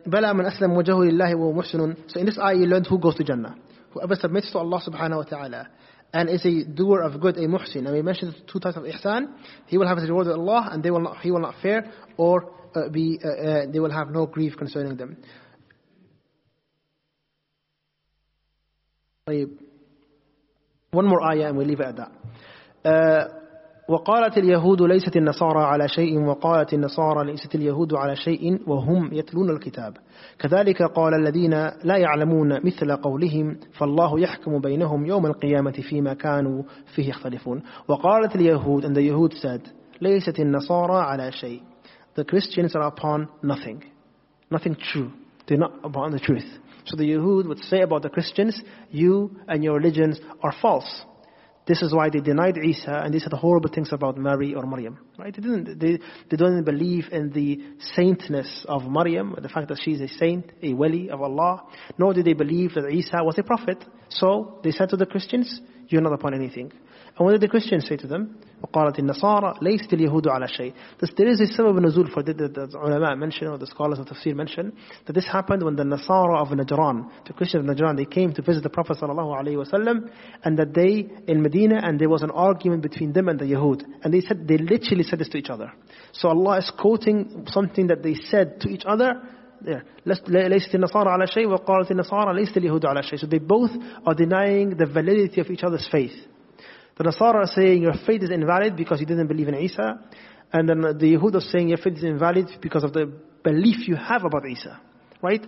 Balaam 0.07 0.37
من 0.37 0.45
أسلم 0.45 0.71
وجهه 0.71 1.03
لله 1.03 1.35
وهو 1.35 1.53
محسن 1.53 1.95
So 2.07 2.19
in 2.19 2.25
this 2.25 2.37
ayah 2.37 2.55
you 2.55 2.65
learned 2.65 2.87
who 2.87 2.99
goes 2.99 3.15
to 3.15 3.23
Jannah. 3.23 3.55
Whoever 3.91 4.15
submits 4.15 4.51
to 4.51 4.59
Allah 4.59 4.81
subhanahu 4.85 5.17
wa 5.17 5.23
ta'ala 5.23 5.67
and 6.13 6.29
is 6.29 6.45
a 6.45 6.63
doer 6.63 7.01
of 7.01 7.19
good, 7.19 7.37
a 7.37 7.47
muhsin. 7.47 7.85
And 7.85 7.91
we 7.91 8.01
mentioned 8.01 8.35
two 8.51 8.59
types 8.59 8.77
of 8.77 8.83
ihsan. 8.83 9.33
He 9.67 9.77
will 9.77 9.87
have 9.87 9.97
his 9.97 10.07
reward 10.07 10.27
with 10.27 10.35
Allah 10.37 10.69
and 10.71 10.83
they 10.83 10.91
will 10.91 11.01
not, 11.01 11.17
he 11.21 11.31
will 11.31 11.41
not 11.41 11.55
fear 11.61 11.91
or 12.17 12.51
uh, 12.75 12.89
be, 12.89 13.19
uh, 13.23 13.27
uh, 13.27 13.65
they 13.71 13.79
will 13.79 13.91
have 13.91 14.09
no 14.09 14.25
grief 14.25 14.55
concerning 14.57 14.95
them. 14.95 15.17
One 20.91 21.07
more 21.07 21.21
ayah 21.23 21.47
and 21.47 21.57
we 21.57 21.65
leave 21.65 21.79
it 21.79 21.87
at 21.87 21.95
that. 21.97 22.11
Uh, 22.85 23.44
وقالت 23.87 24.37
اليهود 24.37 24.81
ليست 24.81 25.17
النصارى 25.17 25.63
على 25.63 25.87
شيء 25.87 26.19
وقالت 26.19 26.73
النصارى 26.73 27.31
ليست 27.31 27.55
اليهود 27.55 27.93
على 27.93 28.15
شيء 28.15 28.69
وهم 28.69 29.13
يتلون 29.13 29.49
الكتاب. 29.49 29.97
كذلك 30.39 30.83
قال 30.83 31.13
الذين 31.13 31.51
لا 31.83 31.97
يعلمون 31.97 32.65
مثل 32.65 32.95
قولهم 32.95 33.57
فالله 33.77 34.19
يحكم 34.19 34.59
بينهم 34.59 35.05
يوم 35.05 35.25
القيامة 35.25 35.71
فيما 35.71 36.13
كانوا 36.13 36.63
فيه 36.95 37.09
يختلفون. 37.09 37.63
وقالت 37.87 38.35
اليهود 38.35 38.85
and 38.85 38.95
the 38.95 39.01
Yahud 39.01 39.33
said 39.41 39.69
ليست 40.01 40.39
النصارى 40.39 40.97
على 40.97 41.31
شيء. 41.31 41.61
The 42.15 42.23
Christians 42.23 42.75
are 42.75 42.87
upon 42.87 43.27
nothing. 43.43 43.83
Nothing 44.51 44.75
true. 44.75 45.11
They're 45.47 45.59
not 45.59 45.73
upon 45.83 46.11
the 46.11 46.19
truth. 46.19 46.59
So 46.85 46.95
the 46.95 47.03
Yahud 47.03 47.47
would 47.47 47.63
say 47.63 47.81
about 47.81 48.01
the 48.01 48.09
Christians 48.09 48.61
you 48.89 49.31
and 49.47 49.63
your 49.63 49.75
religions 49.75 50.19
are 50.41 50.53
false. 50.61 51.05
This 51.67 51.81
is 51.81 51.93
why 51.93 52.09
they 52.09 52.19
denied 52.19 52.57
Isa 52.57 53.01
and 53.03 53.13
they 53.13 53.19
said 53.19 53.33
horrible 53.33 53.69
things 53.73 53.89
about 53.91 54.17
Mary 54.17 54.53
or 54.53 54.65
Maryam. 54.67 54.99
Right? 55.17 55.35
They 55.35 55.41
didn't. 55.41 55.79
They, 55.79 55.99
they 56.29 56.37
don't 56.37 56.63
believe 56.63 57.05
in 57.11 57.31
the 57.31 57.59
saintness 57.95 58.65
of 58.69 58.83
Maryam, 58.87 59.35
the 59.41 59.49
fact 59.49 59.69
that 59.69 59.79
she 59.83 59.91
is 59.91 60.01
a 60.01 60.07
saint, 60.07 60.51
a 60.61 60.73
wali 60.73 61.09
of 61.09 61.21
Allah. 61.21 61.63
Nor 61.97 62.13
did 62.13 62.25
they 62.25 62.33
believe 62.33 62.75
that 62.75 62.89
Isa 62.89 63.23
was 63.23 63.37
a 63.39 63.43
prophet. 63.43 63.83
So 64.09 64.59
they 64.63 64.71
said 64.71 64.89
to 64.89 64.97
the 64.97 65.07
Christians, 65.07 65.59
"You're 65.87 66.01
not 66.01 66.13
upon 66.13 66.35
anything." 66.35 66.71
And 67.16 67.26
what 67.26 67.32
did 67.32 67.40
the 67.40 67.48
Christians 67.48 67.86
say 67.86 67.96
to 67.96 68.06
them? 68.06 68.38
وقالت 68.62 68.98
النصارى 68.98 69.54
ليست 69.62 69.92
اليهود 69.92 70.28
على 70.28 70.46
شيء. 70.48 70.72
This, 70.98 71.10
there 71.16 71.28
is 71.28 71.40
a 71.40 71.44
sabab 71.44 71.78
nuzul 71.78 72.12
for 72.12 72.22
that 72.22 72.36
the, 72.36 72.48
the, 72.48 72.66
the 72.66 72.78
ulama 72.78 73.16
mention 73.16 73.48
or 73.48 73.58
the 73.58 73.66
scholars 73.66 73.98
of 73.98 74.06
tafsir 74.06 74.34
mention 74.34 74.72
that 75.06 75.12
this 75.14 75.26
happened 75.26 75.62
when 75.62 75.76
the 75.76 75.82
Nasara 75.82 76.36
of 76.36 76.48
Najran, 76.48 77.10
the 77.26 77.32
Christians 77.32 77.68
of 77.68 77.76
Najran, 77.76 77.96
they 77.96 78.04
came 78.04 78.32
to 78.34 78.42
visit 78.42 78.62
the 78.62 78.70
Prophet 78.70 78.98
sallallahu 79.00 79.42
alaihi 79.42 79.56
wasallam, 79.56 80.10
and 80.44 80.58
that 80.58 80.74
they 80.74 81.08
in 81.26 81.42
Medina, 81.42 81.80
and 81.82 81.98
there 81.98 82.08
was 82.08 82.22
an 82.22 82.30
argument 82.30 82.82
between 82.82 83.12
them 83.12 83.28
and 83.28 83.38
the 83.38 83.46
Yahud, 83.46 83.82
and 84.02 84.12
they 84.12 84.20
said 84.20 84.46
they 84.46 84.58
literally 84.58 85.04
said 85.04 85.18
this 85.18 85.28
to 85.28 85.38
each 85.38 85.50
other. 85.50 85.72
So 86.12 86.28
Allah 86.28 86.58
is 86.58 86.70
quoting 86.78 87.46
something 87.50 87.86
that 87.86 88.02
they 88.02 88.14
said 88.14 88.60
to 88.60 88.68
each 88.68 88.84
other 88.84 89.22
there. 89.62 89.84
ليست 90.06 90.74
النصارى 90.74 91.10
على 91.10 91.26
شيء 91.26 91.48
وقالت 91.48 91.90
النصارى 91.90 92.34
ليست 92.34 92.56
اليهود 92.56 92.86
على 92.86 93.02
شيء. 93.02 93.20
So 93.20 93.26
they 93.26 93.38
both 93.38 93.70
are 94.06 94.14
denying 94.14 94.76
the 94.76 94.86
validity 94.86 95.40
of 95.40 95.50
each 95.50 95.62
other's 95.62 95.88
faith. 95.90 96.14
The 96.96 97.04
Nasara 97.04 97.34
are 97.34 97.46
saying 97.46 97.82
your 97.82 97.94
faith 98.06 98.22
is 98.22 98.30
invalid 98.30 98.76
because 98.76 99.00
you 99.00 99.06
didn't 99.06 99.26
believe 99.26 99.48
in 99.48 99.54
Isa. 99.54 100.00
And 100.52 100.68
then 100.68 100.80
the 100.80 101.16
Yahud 101.16 101.34
are 101.34 101.40
saying 101.40 101.68
your 101.68 101.78
faith 101.78 101.98
is 101.98 102.04
invalid 102.04 102.48
because 102.60 102.84
of 102.84 102.92
the 102.92 103.12
belief 103.42 103.88
you 103.88 103.96
have 103.96 104.24
about 104.24 104.46
Isa. 104.46 104.80
Right? 105.22 105.46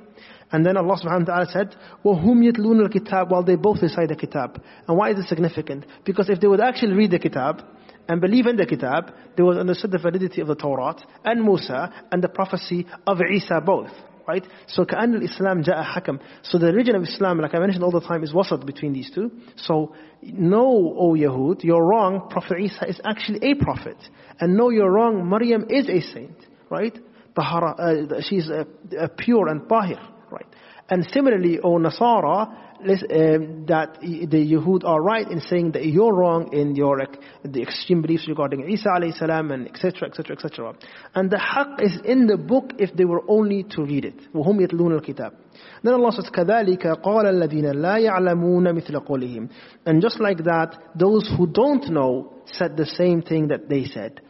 And 0.50 0.64
then 0.64 0.76
Allah 0.76 0.96
subhanahu 1.02 1.28
wa 1.28 1.34
ta'ala 1.34 1.46
said, 1.50 1.76
وَهُمْ 2.04 2.52
يَتْلُونَ 2.52 2.88
الْكِتَابِ 2.88 3.30
While 3.30 3.42
they 3.42 3.56
both 3.56 3.82
recite 3.82 4.08
the 4.08 4.16
kitab. 4.16 4.62
And 4.86 4.96
why 4.96 5.10
is 5.10 5.16
this 5.16 5.28
significant? 5.28 5.86
Because 6.04 6.28
if 6.28 6.40
they 6.40 6.46
would 6.46 6.60
actually 6.60 6.92
read 6.92 7.10
the 7.10 7.18
kitab, 7.18 7.62
and 8.08 8.20
believe 8.20 8.46
in 8.46 8.56
the 8.56 8.66
kitab, 8.66 9.12
they 9.36 9.42
would 9.42 9.56
understand 9.56 9.92
the 9.92 9.98
validity 9.98 10.40
of 10.40 10.48
the 10.48 10.56
Torah 10.56 10.96
and 11.24 11.42
Musa 11.42 12.06
and 12.10 12.22
the 12.22 12.28
prophecy 12.28 12.86
of 13.06 13.18
Isa 13.20 13.60
both 13.64 13.90
right? 14.26 14.46
So 14.66 14.84
كأن 14.84 15.14
الإسلام 15.14 15.62
جاء 15.62 15.82
حكم. 15.82 16.18
So 16.42 16.58
the 16.58 16.66
religion 16.66 16.96
of 16.96 17.02
Islam, 17.02 17.40
like 17.40 17.54
I 17.54 17.58
mentioned 17.58 17.84
all 17.84 17.90
the 17.90 18.00
time, 18.00 18.22
is 18.22 18.32
wasat 18.32 18.64
between 18.66 18.92
these 18.92 19.10
two. 19.14 19.30
So 19.56 19.94
no, 20.22 20.94
O 20.96 21.14
Yahud, 21.14 21.64
you're 21.64 21.84
wrong. 21.84 22.28
Prophet 22.30 22.58
Isa 22.60 22.88
is 22.88 23.00
actually 23.04 23.40
a 23.50 23.54
prophet. 23.54 23.96
And 24.40 24.56
no, 24.56 24.70
you're 24.70 24.90
wrong. 24.90 25.28
Maryam 25.28 25.66
is 25.68 25.88
a 25.88 26.00
saint, 26.00 26.36
right? 26.70 26.96
Tahara, 27.34 27.74
uh, 27.78 28.20
she's 28.20 28.48
uh, 28.50 28.64
uh, 28.98 29.08
pure 29.16 29.48
and 29.48 29.68
tahir, 29.68 30.00
right? 30.30 30.46
And 30.88 31.06
similarly, 31.10 31.58
O 31.60 31.78
Nasara, 31.78 32.48
um, 32.82 33.66
that 33.66 33.98
the 34.00 34.52
Yahud 34.52 34.84
are 34.84 35.00
right 35.00 35.30
in 35.30 35.40
saying 35.40 35.72
that 35.72 35.86
you're 35.86 36.12
wrong 36.12 36.52
in 36.52 36.74
your 36.74 36.98
the 37.44 37.62
extreme 37.62 38.02
beliefs 38.02 38.26
regarding 38.28 38.68
Isa 38.68 38.88
alayhi 38.88 39.16
salam 39.16 39.52
and 39.52 39.68
etc 39.68 40.08
etc 40.08 40.36
etc. 40.36 40.74
And 41.14 41.30
the 41.30 41.36
haqq 41.36 41.80
is 41.80 42.00
in 42.04 42.26
the 42.26 42.36
book 42.36 42.72
if 42.78 42.94
they 42.96 43.04
were 43.04 43.22
only 43.28 43.62
to 43.70 43.84
read 43.84 44.04
it. 44.04 44.34
وهم 44.34 44.60
يتلون 44.60 45.00
الكتاب. 45.00 45.30
Then 45.84 45.94
Allah 45.94 46.12
says 46.12 46.28
كذلك 46.30 46.86
قال 47.02 47.26
الذين 47.26 47.70
لا 47.80 47.98
يعلمون 47.98 48.74
مثل 48.74 48.98
قولهم. 48.98 49.48
And 49.86 50.02
just 50.02 50.18
like 50.20 50.38
that, 50.38 50.76
those 50.96 51.32
who 51.36 51.46
don't 51.46 51.88
know 51.88 52.32
said 52.46 52.76
the 52.76 52.86
same 52.86 53.22
thing 53.22 53.48
that 53.48 53.68
they 53.68 53.84
said. 53.84 54.20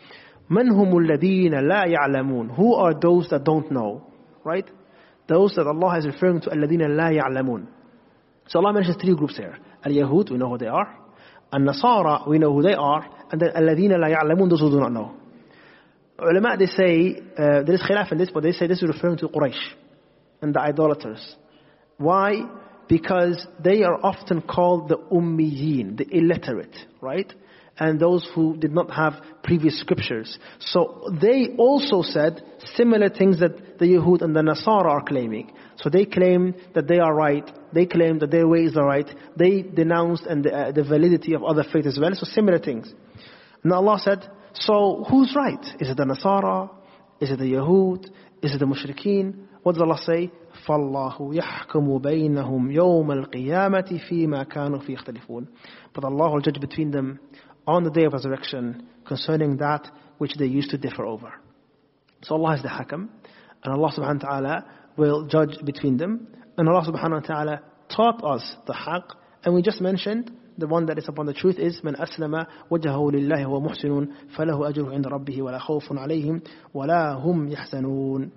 من 0.50 0.68
هم 0.70 0.98
الذين 0.98 1.54
لا 1.54 1.84
يعلمون. 1.86 2.54
Who 2.54 2.74
are 2.74 2.92
those 2.92 3.28
that 3.30 3.44
don't 3.44 3.70
know? 3.70 4.06
Right? 4.44 4.70
Those 5.28 5.54
that 5.54 5.66
Allah 5.66 5.98
is 5.98 6.06
referring 6.06 6.40
to 6.42 6.50
الذين 6.50 6.80
لا 6.96 7.10
يعلمون. 7.10 7.66
So 8.48 8.58
Allah 8.58 8.72
mentions 8.72 8.96
three 9.00 9.14
groups 9.14 9.36
here. 9.36 9.56
Al-Yahud, 9.84 10.30
we 10.30 10.38
know 10.38 10.50
who 10.50 10.58
they 10.58 10.66
are. 10.66 10.98
Al-Nasara, 11.52 12.28
we 12.28 12.38
know 12.38 12.52
who 12.52 12.62
they 12.62 12.74
are. 12.74 13.08
And 13.30 13.40
then 13.40 13.50
الذين 13.50 13.90
لا 13.90 14.16
يعلمون, 14.16 14.50
those 14.50 14.60
who 14.60 14.70
do 14.70 14.80
not 14.80 14.92
know. 14.92 15.14
Ulama, 16.18 16.56
they 16.56 16.66
say, 16.66 17.16
uh, 17.36 17.62
there 17.62 17.74
is 17.74 17.82
khilaf 17.82 18.12
in 18.12 18.18
this, 18.18 18.30
but 18.32 18.42
they 18.42 18.52
say 18.52 18.66
this 18.66 18.82
is 18.82 18.88
referring 18.88 19.16
to 19.18 19.28
Quraysh 19.28 19.58
and 20.40 20.54
the 20.54 20.60
idolaters. 20.60 21.36
Why? 21.96 22.42
Because 22.88 23.46
they 23.62 23.82
are 23.82 23.98
often 24.04 24.42
called 24.42 24.88
the 24.88 24.96
Ummiyin, 24.96 25.96
the 25.96 26.06
illiterate, 26.10 26.76
right? 27.00 27.32
And 27.78 27.98
those 27.98 28.28
who 28.34 28.56
did 28.56 28.72
not 28.72 28.90
have 28.90 29.14
previous 29.42 29.80
scriptures. 29.80 30.38
So 30.60 31.10
they 31.20 31.54
also 31.56 32.02
said 32.02 32.42
similar 32.76 33.08
things 33.08 33.40
that 33.40 33.78
the 33.78 33.86
Yahud 33.86 34.22
and 34.22 34.36
the 34.36 34.40
Nasara 34.40 34.90
are 34.90 35.02
claiming. 35.02 35.52
So 35.76 35.88
they 35.88 36.04
claim 36.04 36.54
that 36.74 36.86
they 36.86 36.98
are 36.98 37.14
right. 37.14 37.50
They 37.72 37.86
claim 37.86 38.18
that 38.18 38.30
their 38.30 38.46
ways 38.46 38.76
are 38.76 38.86
right. 38.86 39.08
They 39.36 39.62
denounced 39.62 40.26
and 40.26 40.44
the, 40.44 40.54
uh, 40.54 40.72
the 40.72 40.84
validity 40.84 41.34
of 41.34 41.42
other 41.42 41.64
faiths 41.64 41.88
as 41.88 41.98
well. 41.98 42.12
So 42.14 42.26
similar 42.26 42.58
things. 42.58 42.92
And 43.64 43.72
Allah 43.72 43.98
said, 43.98 44.28
so 44.54 45.04
who's 45.08 45.34
right? 45.34 45.64
Is 45.80 45.88
it 45.88 45.96
the 45.96 46.04
Nasara? 46.04 46.70
Is 47.20 47.30
it 47.30 47.38
the 47.38 47.52
Yahud? 47.52 48.06
Is 48.42 48.54
it 48.54 48.58
the 48.58 48.66
Mushrikeen? 48.66 49.46
What 49.62 49.74
does 49.74 49.82
Allah 49.82 49.98
say? 50.04 50.30
فَاللَّهُ 50.66 51.34
يَحْكُمُ 51.34 52.02
بَيْنَهُمْ 52.02 52.72
يَوْمَ 52.72 53.12
الْقِيَامَةِ 53.12 54.08
فِي 54.08 54.26
مَا 54.26 54.44
كَانُوا 54.44 54.84
فِي 54.84 54.96
يَخْتَلِفُونَ 54.96 55.46
But 55.94 56.04
Allah 56.04 56.32
will 56.32 56.40
judge 56.40 56.60
between 56.60 56.90
them 56.90 57.20
on 57.66 57.84
the 57.84 57.90
day 57.90 58.04
of 58.04 58.12
resurrection 58.12 58.88
concerning 59.06 59.58
that 59.58 59.88
which 60.18 60.34
they 60.34 60.46
used 60.46 60.70
to 60.70 60.78
differ 60.78 61.04
over. 61.04 61.32
So 62.22 62.34
Allah 62.36 62.56
is 62.56 62.62
the 62.62 62.68
Hakam, 62.68 63.08
and 63.62 63.74
Allah 63.74 63.92
subhanahu 63.96 64.22
wa 64.22 64.28
ta'ala 64.28 64.64
will 64.96 65.26
judge 65.26 65.56
between 65.64 65.96
them. 65.96 66.28
And 66.56 66.68
Allah 66.68 66.84
subhanahu 66.86 67.22
wa 67.22 67.26
ta'ala 67.26 67.62
taught 67.94 68.22
us 68.24 68.56
the 68.66 68.72
haqq, 68.72 69.14
and 69.44 69.54
we 69.54 69.62
just 69.62 69.80
mentioned 69.80 70.30
the 70.58 70.66
one 70.66 70.86
that 70.86 70.98
is 70.98 71.08
upon 71.08 71.26
the 71.26 71.32
truth 71.32 71.58
is 71.58 71.80
من 71.80 71.96
أسلم 71.96 72.46
وجهه 72.70 73.10
لله 73.10 73.46
وهو 73.46 73.60
محسن 73.60 74.08
فله 74.36 74.68
أجره 74.68 74.90
عند 74.90 75.06
ربه 75.06 75.42
ولا 75.42 75.58
خوف 75.58 75.92
عليهم 75.92 76.40
ولا 76.74 77.12
هم 77.12 77.48
يحزنون 77.48 78.30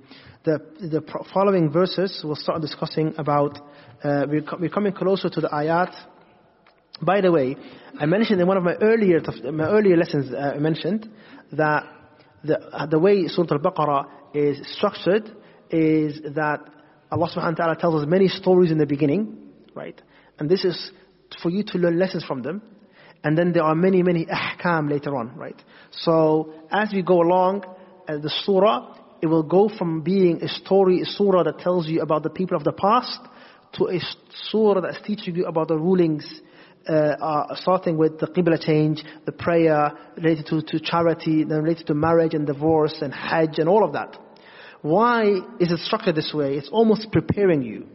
the, 0.45 0.59
the 0.79 1.01
following 1.33 1.69
verses 1.71 2.21
will 2.23 2.35
start 2.35 2.61
discussing 2.61 3.13
about 3.17 3.57
uh, 4.03 4.25
we're, 4.29 4.43
we're 4.59 4.69
coming 4.69 4.93
closer 4.93 5.29
to 5.29 5.41
the 5.41 5.49
ayat 5.49 5.93
by 7.02 7.20
the 7.20 7.32
way, 7.32 7.56
I 7.98 8.06
mentioned 8.06 8.40
in 8.40 8.46
one 8.46 8.56
of 8.56 8.62
my 8.62 8.74
earlier 8.74 9.20
my 9.52 9.68
earlier 9.68 9.96
lessons, 9.96 10.32
uh, 10.32 10.52
I 10.54 10.58
mentioned 10.58 11.10
that 11.52 11.84
the 12.44 12.86
the 12.90 12.98
way 12.98 13.26
Surah 13.28 13.56
Al-Baqarah 13.56 14.06
is 14.34 14.60
structured 14.76 15.30
is 15.70 16.20
that 16.34 16.60
Allah 17.10 17.28
Subhanahu 17.28 17.58
wa 17.58 17.66
Taala 17.66 17.78
tells 17.78 18.02
us 18.02 18.08
many 18.08 18.28
stories 18.28 18.70
in 18.70 18.78
the 18.78 18.86
beginning, 18.86 19.50
right? 19.74 20.00
And 20.38 20.48
this 20.48 20.64
is 20.64 20.92
for 21.42 21.50
you 21.50 21.62
to 21.64 21.78
learn 21.78 21.98
lessons 21.98 22.24
from 22.24 22.42
them. 22.42 22.62
And 23.22 23.36
then 23.36 23.52
there 23.52 23.64
are 23.64 23.74
many, 23.74 24.02
many 24.02 24.26
ahkam 24.26 24.90
later 24.90 25.16
on, 25.16 25.36
right? 25.36 25.60
So 25.90 26.54
as 26.70 26.90
we 26.92 27.02
go 27.02 27.20
along, 27.20 27.64
uh, 28.08 28.16
the 28.18 28.30
surah, 28.44 28.96
it 29.20 29.26
will 29.26 29.42
go 29.42 29.68
from 29.68 30.00
being 30.00 30.42
a 30.42 30.48
story, 30.48 31.02
a 31.02 31.04
surah 31.04 31.42
that 31.42 31.58
tells 31.58 31.86
you 31.86 32.00
about 32.00 32.22
the 32.22 32.30
people 32.30 32.56
of 32.56 32.64
the 32.64 32.72
past, 32.72 33.18
to 33.74 33.88
a 33.88 34.00
surah 34.50 34.80
that's 34.80 35.02
teaching 35.06 35.36
you 35.36 35.46
about 35.46 35.68
the 35.68 35.76
rulings 35.76 36.24
uh, 36.88 36.92
uh, 36.92 37.54
starting 37.56 37.98
with 37.98 38.18
the 38.18 38.26
qibla 38.26 38.58
change, 38.60 39.02
the 39.26 39.32
prayer 39.32 39.92
related 40.16 40.46
to, 40.46 40.62
to 40.62 40.80
charity, 40.80 41.44
then 41.44 41.62
related 41.62 41.86
to 41.86 41.94
marriage 41.94 42.34
and 42.34 42.46
divorce 42.46 42.98
and 43.02 43.12
hajj 43.12 43.58
and 43.58 43.68
all 43.68 43.84
of 43.84 43.92
that. 43.92 44.16
Why 44.82 45.24
is 45.58 45.70
it 45.70 45.78
structured 45.80 46.14
this 46.14 46.32
way? 46.34 46.54
It's 46.54 46.70
almost 46.70 47.12
preparing 47.12 47.62
you. 47.62 47.86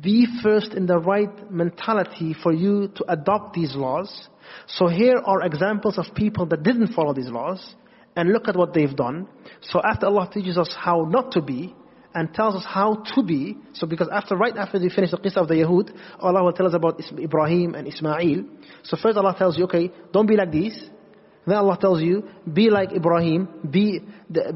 Be 0.00 0.26
first 0.42 0.74
in 0.74 0.86
the 0.86 0.98
right 0.98 1.50
mentality 1.50 2.34
for 2.42 2.52
you 2.52 2.88
to 2.96 3.04
adopt 3.10 3.54
these 3.54 3.74
laws. 3.74 4.28
So 4.66 4.86
here 4.86 5.18
are 5.24 5.42
examples 5.42 5.98
of 5.98 6.14
people 6.14 6.46
that 6.46 6.62
didn't 6.62 6.92
follow 6.92 7.14
these 7.14 7.30
laws 7.30 7.74
and 8.14 8.32
look 8.32 8.46
at 8.46 8.56
what 8.56 8.74
they've 8.74 8.94
done. 8.94 9.26
So 9.62 9.80
after 9.82 10.06
Allah 10.06 10.30
teaches 10.32 10.58
us 10.58 10.74
how 10.78 11.06
not 11.08 11.32
to 11.32 11.42
be, 11.42 11.74
and 12.14 12.32
tells 12.32 12.54
us 12.54 12.64
how 12.66 13.02
to 13.14 13.22
be. 13.22 13.56
So 13.74 13.86
because 13.86 14.08
after, 14.12 14.36
right 14.36 14.56
after 14.56 14.78
we 14.78 14.88
finish 14.90 15.10
the 15.10 15.18
qissa 15.18 15.36
of 15.36 15.48
the 15.48 15.54
Yahud, 15.54 15.94
Allah 16.20 16.42
will 16.42 16.52
tell 16.52 16.66
us 16.66 16.74
about 16.74 17.00
Ibrahim 17.18 17.74
and 17.74 17.86
Ismail. 17.86 18.44
So 18.84 18.96
first 18.96 19.16
Allah 19.16 19.34
tells 19.36 19.58
you, 19.58 19.64
okay, 19.64 19.90
don't 20.12 20.26
be 20.26 20.36
like 20.36 20.50
these. 20.50 20.78
Then 21.46 21.56
Allah 21.56 21.78
tells 21.80 22.02
you, 22.02 22.28
be 22.52 22.68
like 22.68 22.92
Ibrahim, 22.92 23.48
be, 23.70 24.00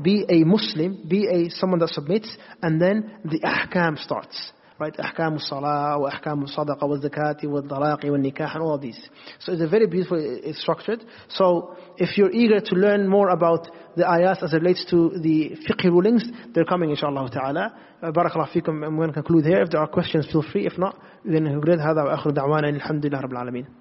be 0.02 0.26
a 0.28 0.44
Muslim, 0.44 1.04
be 1.08 1.26
a 1.26 1.50
someone 1.50 1.78
that 1.80 1.88
submits, 1.88 2.36
and 2.60 2.80
then 2.80 3.18
the 3.24 3.40
ahkam 3.40 3.98
starts 3.98 4.52
right? 4.81 4.99
أحكام 4.99 5.35
الصلاة 5.35 5.97
وأحكام 5.97 6.43
الصدقة 6.43 6.85
والزكاة 6.85 7.37
والطلاق 7.43 8.05
والنكاح 8.05 8.55
and 8.55 8.63
all 8.63 8.73
of 8.75 8.81
these. 8.81 8.99
So 9.39 9.53
it's 9.53 9.61
a 9.61 9.67
very 9.67 9.87
beautiful, 9.87 10.17
it's 10.19 10.61
structured. 10.61 11.03
So 11.29 11.75
if 11.97 12.17
you're 12.17 12.31
eager 12.31 12.59
to 12.59 12.75
learn 12.75 13.07
more 13.07 13.29
about 13.29 13.67
the 13.95 14.03
ayat 14.03 14.43
as 14.43 14.53
it 14.53 14.57
relates 14.57 14.85
to 14.89 15.11
the 15.19 15.57
fiqh 15.67 15.83
rulings, 15.85 16.23
they're 16.53 16.65
coming 16.65 16.89
inshallah 16.91 17.29
ta'ala. 17.31 17.73
بارك 18.03 18.35
الله 18.35 18.45
فيكم. 18.45 18.85
I'm 18.85 18.95
going 18.95 19.07
to 19.07 19.13
conclude 19.13 19.45
here. 19.45 19.61
If 19.61 19.71
there 19.71 19.81
are 19.81 19.87
questions, 19.87 20.27
feel 20.31 20.43
free. 20.43 20.67
If 20.67 20.77
not, 20.77 20.95
then 21.25 21.45
هذا 21.45 22.03
وآخر 22.03 22.29
دعوانا 22.29 22.69
الحمد 22.69 23.05
لله 23.05 23.19
رب 23.21 23.31
العالمين. 23.31 23.80